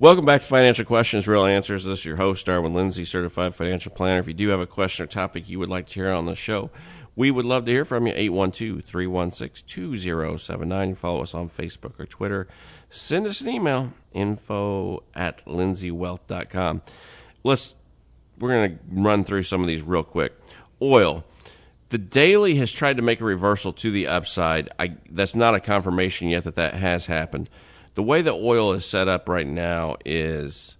Welcome 0.00 0.24
back 0.24 0.40
to 0.40 0.46
Financial 0.48 0.84
Questions, 0.84 1.28
Real 1.28 1.44
Answers. 1.44 1.84
This 1.84 2.00
is 2.00 2.04
your 2.04 2.16
host, 2.16 2.46
Darwin 2.46 2.74
Lindsey, 2.74 3.04
certified 3.04 3.54
financial 3.54 3.92
planner. 3.92 4.18
If 4.18 4.26
you 4.26 4.34
do 4.34 4.48
have 4.48 4.58
a 4.58 4.66
question 4.66 5.04
or 5.04 5.06
topic 5.06 5.48
you 5.48 5.60
would 5.60 5.68
like 5.68 5.86
to 5.86 5.94
hear 5.94 6.10
on 6.10 6.26
the 6.26 6.34
show, 6.34 6.72
we 7.14 7.30
would 7.30 7.44
love 7.44 7.64
to 7.66 7.70
hear 7.70 7.84
from 7.84 8.08
you. 8.08 8.12
812 8.16 8.82
316 8.82 9.68
2079. 9.68 10.94
Follow 10.96 11.22
us 11.22 11.32
on 11.32 11.48
Facebook 11.48 12.00
or 12.00 12.06
Twitter. 12.06 12.48
Send 12.90 13.28
us 13.28 13.40
an 13.40 13.50
email, 13.50 13.92
info 14.12 15.04
at 15.14 15.44
lindseywealth.com. 15.44 16.82
Let's, 17.44 17.76
we're 18.40 18.48
going 18.48 18.70
to 18.72 18.84
run 18.90 19.22
through 19.22 19.44
some 19.44 19.60
of 19.60 19.68
these 19.68 19.82
real 19.82 20.02
quick. 20.02 20.32
Oil. 20.82 21.24
The 21.94 21.98
daily 21.98 22.56
has 22.56 22.72
tried 22.72 22.96
to 22.96 23.04
make 23.04 23.20
a 23.20 23.24
reversal 23.24 23.70
to 23.74 23.92
the 23.92 24.08
upside. 24.08 24.68
I, 24.80 24.96
that's 25.08 25.36
not 25.36 25.54
a 25.54 25.60
confirmation 25.60 26.26
yet 26.26 26.42
that 26.42 26.56
that 26.56 26.74
has 26.74 27.06
happened. 27.06 27.48
The 27.94 28.02
way 28.02 28.20
the 28.20 28.32
oil 28.32 28.72
is 28.72 28.84
set 28.84 29.06
up 29.06 29.28
right 29.28 29.46
now 29.46 29.94
is 30.04 30.76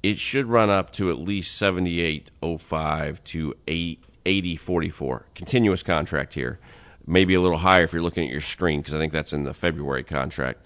it 0.00 0.16
should 0.16 0.46
run 0.46 0.70
up 0.70 0.92
to 0.92 1.10
at 1.10 1.18
least 1.18 1.60
78.05 1.60 3.24
to 3.24 3.54
8 3.66 4.04
8044. 4.26 5.26
Continuous 5.34 5.82
contract 5.82 6.34
here. 6.34 6.60
Maybe 7.04 7.34
a 7.34 7.40
little 7.40 7.58
higher 7.58 7.82
if 7.82 7.92
you're 7.92 8.00
looking 8.00 8.28
at 8.28 8.30
your 8.30 8.40
screen 8.40 8.78
because 8.78 8.94
I 8.94 8.98
think 8.98 9.12
that's 9.12 9.32
in 9.32 9.42
the 9.42 9.52
February 9.52 10.04
contract. 10.04 10.64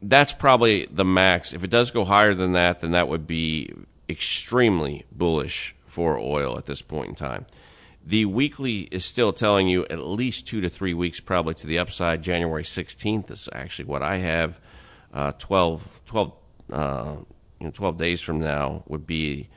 That's 0.00 0.32
probably 0.32 0.86
the 0.86 1.04
max. 1.04 1.52
If 1.52 1.62
it 1.62 1.68
does 1.68 1.90
go 1.90 2.06
higher 2.06 2.32
than 2.32 2.52
that, 2.52 2.80
then 2.80 2.92
that 2.92 3.06
would 3.06 3.26
be 3.26 3.70
extremely 4.08 5.04
bullish 5.12 5.76
for 5.84 6.18
oil 6.18 6.56
at 6.56 6.64
this 6.64 6.80
point 6.80 7.10
in 7.10 7.14
time. 7.16 7.44
The 8.08 8.24
weekly 8.24 8.88
is 8.90 9.04
still 9.04 9.34
telling 9.34 9.68
you 9.68 9.84
at 9.90 9.98
least 9.98 10.46
two 10.46 10.62
to 10.62 10.70
three 10.70 10.94
weeks 10.94 11.20
probably 11.20 11.52
to 11.56 11.66
the 11.66 11.78
upside. 11.78 12.22
January 12.22 12.62
16th 12.62 13.30
is 13.30 13.50
actually 13.52 13.84
what 13.84 14.02
I 14.02 14.16
have. 14.16 14.58
Uh, 15.12 15.32
12, 15.32 16.00
12, 16.06 16.32
uh, 16.72 17.16
you 17.60 17.66
know, 17.66 17.70
12 17.70 17.98
days 17.98 18.22
from 18.22 18.40
now 18.40 18.82
would 18.86 19.06
be 19.06 19.50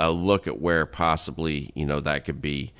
a 0.00 0.10
look 0.10 0.48
at 0.48 0.60
where 0.60 0.84
possibly 0.84 1.70
you 1.76 1.86
know 1.86 2.00
that 2.00 2.24
could 2.24 2.42
be. 2.42 2.72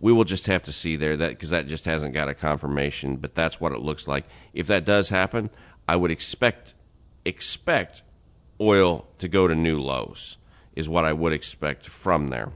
We 0.00 0.12
will 0.12 0.24
just 0.24 0.48
have 0.48 0.64
to 0.64 0.72
see 0.72 0.96
there 0.96 1.16
that 1.16 1.28
because 1.30 1.50
that 1.50 1.68
just 1.68 1.84
hasn't 1.84 2.12
got 2.12 2.28
a 2.28 2.34
confirmation, 2.34 3.18
but 3.18 3.36
that's 3.36 3.60
what 3.60 3.70
it 3.70 3.78
looks 3.78 4.08
like. 4.08 4.24
If 4.52 4.66
that 4.66 4.84
does 4.84 5.10
happen, 5.10 5.50
I 5.86 5.94
would 5.94 6.10
expect 6.10 6.74
expect 7.24 8.02
oil 8.60 9.06
to 9.18 9.28
go 9.28 9.46
to 9.46 9.54
new 9.54 9.80
lows 9.80 10.36
is 10.74 10.88
what 10.88 11.04
I 11.04 11.12
would 11.12 11.32
expect 11.32 11.86
from 11.86 12.30
there. 12.30 12.50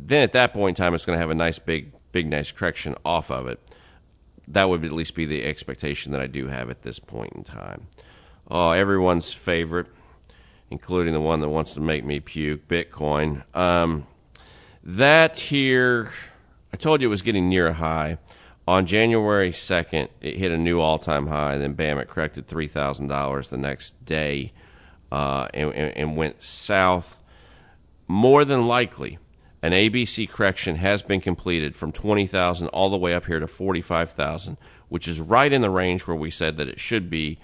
Then 0.00 0.22
at 0.22 0.32
that 0.32 0.54
point 0.54 0.78
in 0.78 0.82
time, 0.82 0.94
it's 0.94 1.04
going 1.04 1.16
to 1.16 1.20
have 1.20 1.30
a 1.30 1.34
nice 1.34 1.58
big 1.58 1.92
big 2.12 2.26
nice 2.26 2.52
correction 2.52 2.94
off 3.04 3.30
of 3.30 3.46
it. 3.48 3.60
That 4.46 4.68
would 4.70 4.84
at 4.84 4.92
least 4.92 5.14
be 5.14 5.26
the 5.26 5.44
expectation 5.44 6.12
that 6.12 6.22
I 6.22 6.26
do 6.26 6.46
have 6.46 6.70
at 6.70 6.82
this 6.82 6.98
point 6.98 7.34
in 7.34 7.44
time. 7.44 7.88
Oh, 8.50 8.70
everyone's 8.70 9.32
favorite 9.34 9.88
including 10.70 11.12
the 11.12 11.20
one 11.20 11.40
that 11.40 11.48
wants 11.48 11.74
to 11.74 11.80
make 11.80 12.04
me 12.04 12.20
puke, 12.20 12.68
Bitcoin. 12.68 13.44
Um, 13.56 14.06
that 14.82 15.38
here, 15.38 16.10
I 16.72 16.76
told 16.76 17.00
you 17.00 17.08
it 17.08 17.10
was 17.10 17.22
getting 17.22 17.48
near 17.48 17.68
a 17.68 17.72
high. 17.74 18.18
On 18.66 18.84
January 18.84 19.50
2nd, 19.50 20.08
it 20.20 20.36
hit 20.36 20.52
a 20.52 20.58
new 20.58 20.80
all 20.80 20.98
time 20.98 21.26
high, 21.26 21.54
and 21.54 21.62
then 21.62 21.72
bam, 21.72 21.98
it 21.98 22.08
corrected 22.08 22.48
$3,000 22.48 23.48
the 23.48 23.56
next 23.56 24.04
day 24.04 24.52
uh, 25.10 25.48
and, 25.54 25.72
and 25.72 26.16
went 26.16 26.42
south. 26.42 27.20
More 28.06 28.44
than 28.44 28.66
likely, 28.66 29.18
an 29.62 29.72
ABC 29.72 30.28
correction 30.28 30.76
has 30.76 31.02
been 31.02 31.20
completed 31.20 31.74
from 31.74 31.92
20,000 31.92 32.68
all 32.68 32.90
the 32.90 32.96
way 32.96 33.14
up 33.14 33.26
here 33.26 33.40
to 33.40 33.46
45,000, 33.46 34.56
which 34.88 35.08
is 35.08 35.20
right 35.20 35.52
in 35.52 35.62
the 35.62 35.70
range 35.70 36.06
where 36.06 36.16
we 36.16 36.30
said 36.30 36.56
that 36.56 36.68
it 36.68 36.78
should 36.78 37.10
be. 37.10 37.38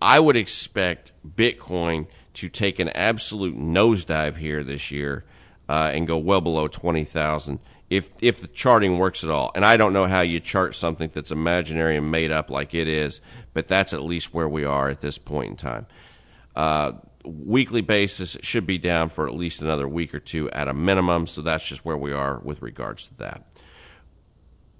I 0.00 0.20
would 0.20 0.36
expect 0.36 1.12
Bitcoin 1.26 2.06
to 2.34 2.48
take 2.48 2.78
an 2.78 2.88
absolute 2.90 3.56
nosedive 3.56 4.36
here 4.36 4.62
this 4.62 4.92
year 4.92 5.24
uh, 5.68 5.90
and 5.92 6.06
go 6.06 6.16
well 6.16 6.40
below 6.40 6.68
20,000 6.68 7.58
if 7.90 8.08
if 8.20 8.40
the 8.40 8.46
charting 8.48 8.98
works 8.98 9.24
at 9.24 9.30
all. 9.30 9.50
And 9.54 9.64
I 9.64 9.76
don't 9.76 9.92
know 9.92 10.06
how 10.06 10.20
you 10.20 10.40
chart 10.40 10.74
something 10.74 11.10
that's 11.12 11.30
imaginary 11.30 11.96
and 11.96 12.10
made 12.10 12.30
up 12.30 12.50
like 12.50 12.74
it 12.74 12.86
is, 12.86 13.20
but 13.54 13.66
that's 13.66 13.92
at 13.92 14.02
least 14.02 14.34
where 14.34 14.48
we 14.48 14.64
are 14.64 14.88
at 14.88 15.00
this 15.00 15.18
point 15.18 15.50
in 15.50 15.56
time. 15.56 15.86
Uh, 16.54 16.92
weekly 17.24 17.80
basis 17.80 18.36
should 18.42 18.66
be 18.66 18.78
down 18.78 19.08
for 19.08 19.26
at 19.26 19.34
least 19.34 19.62
another 19.62 19.88
week 19.88 20.14
or 20.14 20.20
two 20.20 20.50
at 20.50 20.68
a 20.68 20.74
minimum, 20.74 21.26
so 21.26 21.42
that's 21.42 21.66
just 21.66 21.84
where 21.84 21.96
we 21.96 22.12
are 22.12 22.38
with 22.38 22.62
regards 22.62 23.08
to 23.08 23.14
that. 23.18 23.44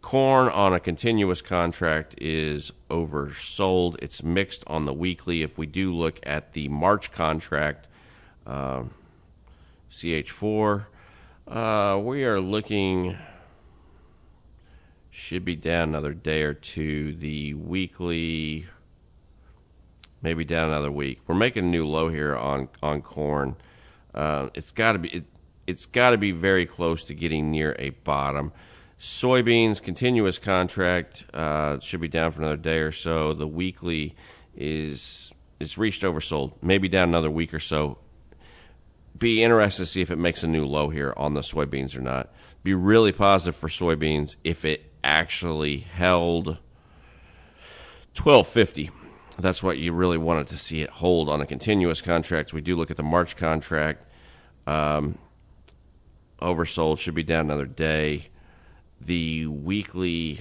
Corn 0.01 0.49
on 0.49 0.73
a 0.73 0.81
continuous 0.81 1.43
contract 1.43 2.15
is 2.19 2.73
oversold. 2.89 3.97
It's 4.01 4.23
mixed 4.23 4.63
on 4.67 4.85
the 4.87 4.95
weekly. 4.95 5.43
If 5.43 5.59
we 5.59 5.67
do 5.67 5.93
look 5.93 6.21
at 6.23 6.53
the 6.53 6.69
March 6.69 7.13
contract, 7.13 7.89
uh, 8.47 8.85
CH4, 9.91 10.87
uh, 11.49 12.01
we 12.03 12.25
are 12.25 12.41
looking, 12.41 13.19
should 15.11 15.45
be 15.45 15.57
down 15.57 15.89
another 15.89 16.15
day 16.15 16.43
or 16.43 16.55
two. 16.55 17.15
The 17.15 17.55
weekly, 17.55 18.67
maybe 20.23 20.45
down 20.45 20.69
another 20.69 20.91
week. 20.91 21.21
We're 21.27 21.35
making 21.35 21.65
a 21.65 21.69
new 21.69 21.87
low 21.87 22.09
here 22.09 22.37
on, 22.37 22.69
on 22.83 23.03
corn. 23.03 23.57
Uh, 24.15 24.49
it's 24.55 24.73
got 24.73 24.93
to 24.93 24.99
be. 24.99 25.09
It, 25.09 25.25
it's 25.67 25.85
got 25.85 26.11
to 26.11 26.19
be 26.19 26.33
very 26.33 26.65
close 26.65 27.05
to 27.05 27.15
getting 27.15 27.51
near 27.51 27.77
a 27.79 27.91
bottom. 27.91 28.53
Soybeans 28.99 29.83
continuous 29.83 30.39
contract 30.39 31.25
uh, 31.35 31.79
should 31.79 32.01
be 32.01 32.09
down 32.09 32.33
for 32.33 32.41
another 32.41 32.57
day 32.57 32.79
or 32.79 32.91
so. 32.91 33.33
The 33.35 33.47
weekly 33.47 34.17
is 34.57 35.31
it's 35.61 35.77
reached 35.77 36.03
oversold, 36.03 36.55
maybe 36.63 36.89
down 36.89 37.09
another 37.09 37.31
week 37.31 37.53
or 37.53 37.61
so. 37.61 37.99
Be 39.17 39.43
interested 39.43 39.83
to 39.83 39.87
see 39.87 40.01
if 40.01 40.11
it 40.11 40.17
makes 40.17 40.43
a 40.43 40.49
new 40.49 40.65
low 40.65 40.89
here 40.89 41.13
on 41.17 41.35
the 41.35 41.41
soybeans 41.41 41.97
or 41.97 42.01
not. 42.01 42.33
Be 42.63 42.75
really 42.75 43.13
positive 43.13 43.57
for 43.57 43.69
soybeans 43.69 44.37
if 44.45 44.65
it 44.65 44.91
actually 45.03 45.79
held 45.79 46.59
1250. 48.15 48.91
That's 49.39 49.63
what 49.63 49.79
you 49.79 49.93
really 49.93 50.19
wanted 50.19 50.49
to 50.49 50.57
see 50.57 50.83
it 50.83 50.91
hold 50.91 51.29
on 51.29 51.41
a 51.41 51.47
continuous 51.47 52.01
contract. 52.01 52.53
We 52.53 52.61
do 52.61 52.75
look 52.75 52.91
at 52.91 52.97
the 52.97 53.05
March 53.05 53.37
contract. 53.37 54.05
Um, 54.67 55.19
oversold 56.43 56.99
should 56.99 57.15
be 57.15 57.23
down 57.23 57.47
another 57.47 57.67
day. 57.67 58.31
The 59.01 59.47
weekly 59.47 60.41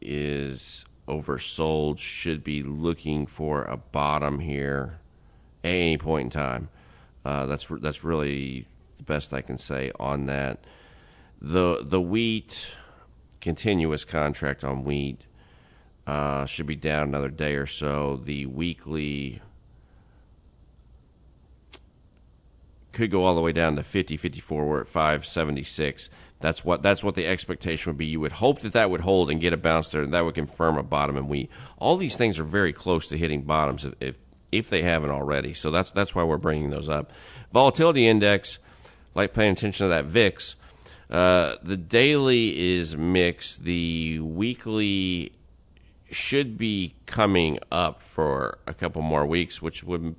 is 0.00 0.84
oversold, 1.06 1.98
should 1.98 2.42
be 2.42 2.62
looking 2.62 3.26
for 3.26 3.62
a 3.64 3.76
bottom 3.76 4.40
here 4.40 4.98
at 5.62 5.68
any 5.70 5.96
point 5.96 6.24
in 6.26 6.30
time. 6.30 6.68
Uh, 7.24 7.46
that's 7.46 7.68
that's 7.80 8.02
really 8.02 8.66
the 8.96 9.04
best 9.04 9.32
I 9.32 9.42
can 9.42 9.58
say 9.58 9.92
on 10.00 10.26
that. 10.26 10.64
The 11.40 11.84
the 11.84 12.00
wheat 12.00 12.74
continuous 13.40 14.04
contract 14.04 14.64
on 14.64 14.82
wheat 14.82 15.22
uh, 16.06 16.46
should 16.46 16.66
be 16.66 16.76
down 16.76 17.08
another 17.08 17.30
day 17.30 17.54
or 17.54 17.66
so. 17.66 18.16
The 18.16 18.46
weekly 18.46 19.40
could 22.92 23.10
go 23.10 23.24
all 23.24 23.34
the 23.34 23.40
way 23.40 23.52
down 23.52 23.76
to 23.76 23.82
50, 23.82 24.16
54. 24.16 24.64
We're 24.66 24.80
at 24.82 24.88
576. 24.88 26.10
That's 26.40 26.64
what 26.64 26.82
that's 26.82 27.04
what 27.04 27.14
the 27.14 27.26
expectation 27.26 27.90
would 27.90 27.98
be. 27.98 28.06
You 28.06 28.20
would 28.20 28.32
hope 28.32 28.60
that 28.60 28.72
that 28.72 28.90
would 28.90 29.02
hold 29.02 29.30
and 29.30 29.40
get 29.40 29.52
a 29.52 29.56
bounce 29.56 29.92
there, 29.92 30.02
and 30.02 30.12
that 30.12 30.24
would 30.24 30.34
confirm 30.34 30.76
a 30.76 30.82
bottom. 30.82 31.16
And 31.16 31.28
we 31.28 31.48
all 31.78 31.96
these 31.96 32.16
things 32.16 32.38
are 32.40 32.44
very 32.44 32.72
close 32.72 33.06
to 33.08 33.16
hitting 33.16 33.42
bottoms 33.42 33.86
if 34.00 34.18
if 34.50 34.68
they 34.68 34.82
haven't 34.82 35.10
already. 35.10 35.54
So 35.54 35.70
that's 35.70 35.92
that's 35.92 36.16
why 36.16 36.24
we're 36.24 36.38
bringing 36.38 36.70
those 36.70 36.88
up. 36.88 37.12
Volatility 37.52 38.08
index, 38.08 38.58
like 39.14 39.32
paying 39.32 39.52
attention 39.52 39.84
to 39.84 39.88
that 39.88 40.06
VIX. 40.06 40.56
Uh, 41.08 41.56
the 41.62 41.76
daily 41.76 42.76
is 42.76 42.96
mixed. 42.96 43.62
The 43.62 44.18
weekly 44.20 45.32
should 46.14 46.58
be 46.58 46.94
coming 47.06 47.58
up 47.70 48.00
for 48.00 48.58
a 48.66 48.74
couple 48.74 49.02
more 49.02 49.26
weeks, 49.26 49.62
which 49.62 49.82
would 49.84 50.14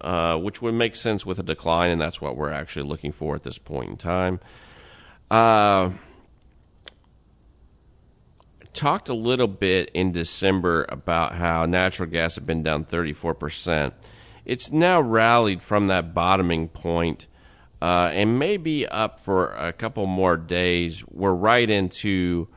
uh, 0.00 0.38
which 0.38 0.62
would 0.62 0.74
make 0.74 0.94
sense 0.94 1.26
with 1.26 1.38
a 1.38 1.42
decline, 1.42 1.90
and 1.90 2.00
that's 2.00 2.20
what 2.20 2.36
we're 2.36 2.52
actually 2.52 2.86
looking 2.86 3.10
for 3.12 3.34
at 3.34 3.42
this 3.42 3.58
point 3.58 3.90
in 3.90 3.96
time. 3.96 4.38
Uh, 5.30 5.90
talked 8.72 9.08
a 9.08 9.14
little 9.14 9.48
bit 9.48 9.90
in 9.92 10.12
December 10.12 10.86
about 10.88 11.34
how 11.34 11.66
natural 11.66 12.08
gas 12.08 12.36
had 12.36 12.46
been 12.46 12.62
down 12.62 12.84
34%. 12.84 13.92
It's 14.44 14.70
now 14.70 15.00
rallied 15.00 15.62
from 15.62 15.88
that 15.88 16.14
bottoming 16.14 16.68
point, 16.68 17.26
uh, 17.82 18.10
and 18.12 18.38
maybe 18.38 18.86
up 18.86 19.18
for 19.18 19.50
a 19.54 19.72
couple 19.72 20.06
more 20.06 20.36
days. 20.36 21.04
We're 21.08 21.34
right 21.34 21.68
into 21.68 22.48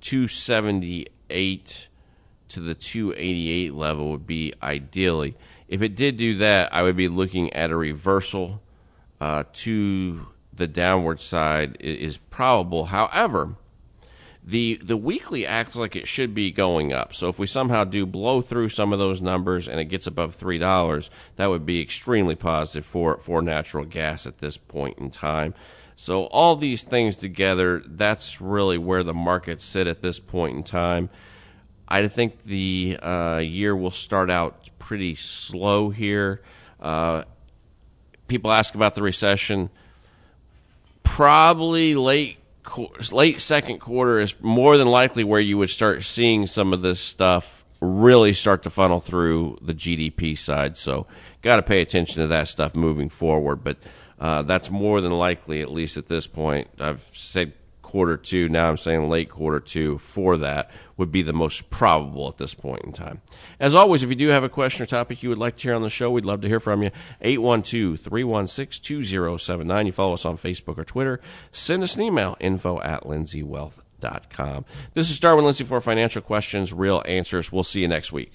278 0.00 1.88
to 2.54 2.60
the 2.60 2.74
288 2.74 3.74
level 3.74 4.10
would 4.10 4.26
be 4.26 4.52
ideally. 4.62 5.36
If 5.68 5.82
it 5.82 5.94
did 5.96 6.16
do 6.16 6.36
that, 6.38 6.72
I 6.74 6.82
would 6.82 6.96
be 6.96 7.08
looking 7.08 7.52
at 7.52 7.70
a 7.70 7.76
reversal 7.76 8.62
uh, 9.20 9.44
to 9.64 10.26
the 10.52 10.66
downward 10.66 11.20
side 11.20 11.76
is 11.80 12.18
probable. 12.18 12.86
However, 12.86 13.56
The 14.46 14.78
the 14.84 14.96
weekly 14.98 15.46
acts 15.46 15.74
like 15.74 15.96
it 15.96 16.06
should 16.06 16.34
be 16.34 16.50
going 16.50 16.92
up. 16.92 17.14
So 17.14 17.30
if 17.30 17.38
we 17.38 17.46
somehow 17.46 17.84
do 17.84 18.04
blow 18.04 18.42
through 18.42 18.68
some 18.68 18.92
of 18.92 18.98
those 18.98 19.22
numbers 19.22 19.66
and 19.66 19.80
it 19.80 19.86
gets 19.86 20.06
above 20.06 20.34
three 20.34 20.58
dollars, 20.58 21.08
that 21.36 21.48
would 21.48 21.64
be 21.64 21.80
extremely 21.80 22.34
positive 22.34 22.84
for 22.84 23.18
for 23.18 23.40
natural 23.40 23.86
gas 23.86 24.26
at 24.26 24.38
this 24.38 24.58
point 24.58 24.98
in 24.98 25.10
time. 25.10 25.54
So 25.96 26.26
all 26.26 26.56
these 26.56 26.82
things 26.82 27.16
together, 27.16 27.82
that's 27.86 28.40
really 28.40 28.76
where 28.78 29.02
the 29.02 29.14
markets 29.14 29.64
sit 29.64 29.86
at 29.86 30.02
this 30.02 30.18
point 30.20 30.56
in 30.58 30.62
time. 30.62 31.08
I 31.88 32.06
think 32.08 32.44
the 32.44 32.98
uh, 33.02 33.38
year 33.38 33.76
will 33.76 33.90
start 33.90 34.30
out 34.30 34.70
pretty 34.78 35.14
slow 35.14 35.90
here. 35.90 36.42
Uh, 36.80 37.24
people 38.28 38.50
ask 38.52 38.74
about 38.74 38.94
the 38.94 39.02
recession. 39.02 39.70
Probably 41.02 41.94
late 41.94 42.38
late 43.12 43.40
second 43.40 43.78
quarter 43.78 44.18
is 44.20 44.34
more 44.40 44.78
than 44.78 44.88
likely 44.88 45.22
where 45.22 45.40
you 45.40 45.58
would 45.58 45.68
start 45.68 46.02
seeing 46.02 46.46
some 46.46 46.72
of 46.72 46.80
this 46.80 46.98
stuff 46.98 47.64
really 47.80 48.32
start 48.32 48.62
to 48.62 48.70
funnel 48.70 49.00
through 49.00 49.58
the 49.60 49.74
GDP 49.74 50.36
side. 50.36 50.76
So, 50.78 51.06
got 51.42 51.56
to 51.56 51.62
pay 51.62 51.82
attention 51.82 52.22
to 52.22 52.26
that 52.28 52.48
stuff 52.48 52.74
moving 52.74 53.10
forward. 53.10 53.62
But 53.62 53.76
uh, 54.18 54.42
that's 54.42 54.70
more 54.70 55.00
than 55.00 55.12
likely, 55.12 55.60
at 55.60 55.70
least 55.70 55.96
at 55.96 56.08
this 56.08 56.26
point. 56.26 56.68
I've 56.78 57.06
said 57.12 57.52
quarter 57.94 58.16
two. 58.16 58.48
Now 58.48 58.70
I'm 58.70 58.76
saying 58.76 59.08
late 59.08 59.30
quarter 59.30 59.60
two 59.60 59.98
for 59.98 60.36
that 60.38 60.68
would 60.96 61.12
be 61.12 61.22
the 61.22 61.32
most 61.32 61.70
probable 61.70 62.26
at 62.26 62.38
this 62.38 62.52
point 62.52 62.82
in 62.82 62.92
time. 62.92 63.20
As 63.60 63.72
always, 63.72 64.02
if 64.02 64.08
you 64.08 64.16
do 64.16 64.30
have 64.30 64.42
a 64.42 64.48
question 64.48 64.82
or 64.82 64.86
topic 64.86 65.22
you 65.22 65.28
would 65.28 65.38
like 65.38 65.54
to 65.58 65.62
hear 65.62 65.76
on 65.76 65.82
the 65.82 65.88
show, 65.88 66.10
we'd 66.10 66.24
love 66.24 66.40
to 66.40 66.48
hear 66.48 66.58
from 66.58 66.82
you. 66.82 66.90
812 67.20 68.00
316 68.00 68.82
2079. 68.82 69.86
You 69.86 69.92
follow 69.92 70.14
us 70.14 70.24
on 70.24 70.36
Facebook 70.36 70.76
or 70.76 70.84
Twitter. 70.84 71.20
Send 71.52 71.84
us 71.84 71.94
an 71.94 72.02
email 72.02 72.36
info 72.40 72.80
at 72.80 73.04
lindseywealth.com. 73.04 74.64
This 74.94 75.08
is 75.08 75.20
Darwin 75.20 75.44
Lindsey 75.44 75.62
for 75.62 75.80
Financial 75.80 76.20
Questions, 76.20 76.72
Real 76.72 77.00
Answers. 77.06 77.52
We'll 77.52 77.62
see 77.62 77.82
you 77.82 77.86
next 77.86 78.10
week. 78.10 78.32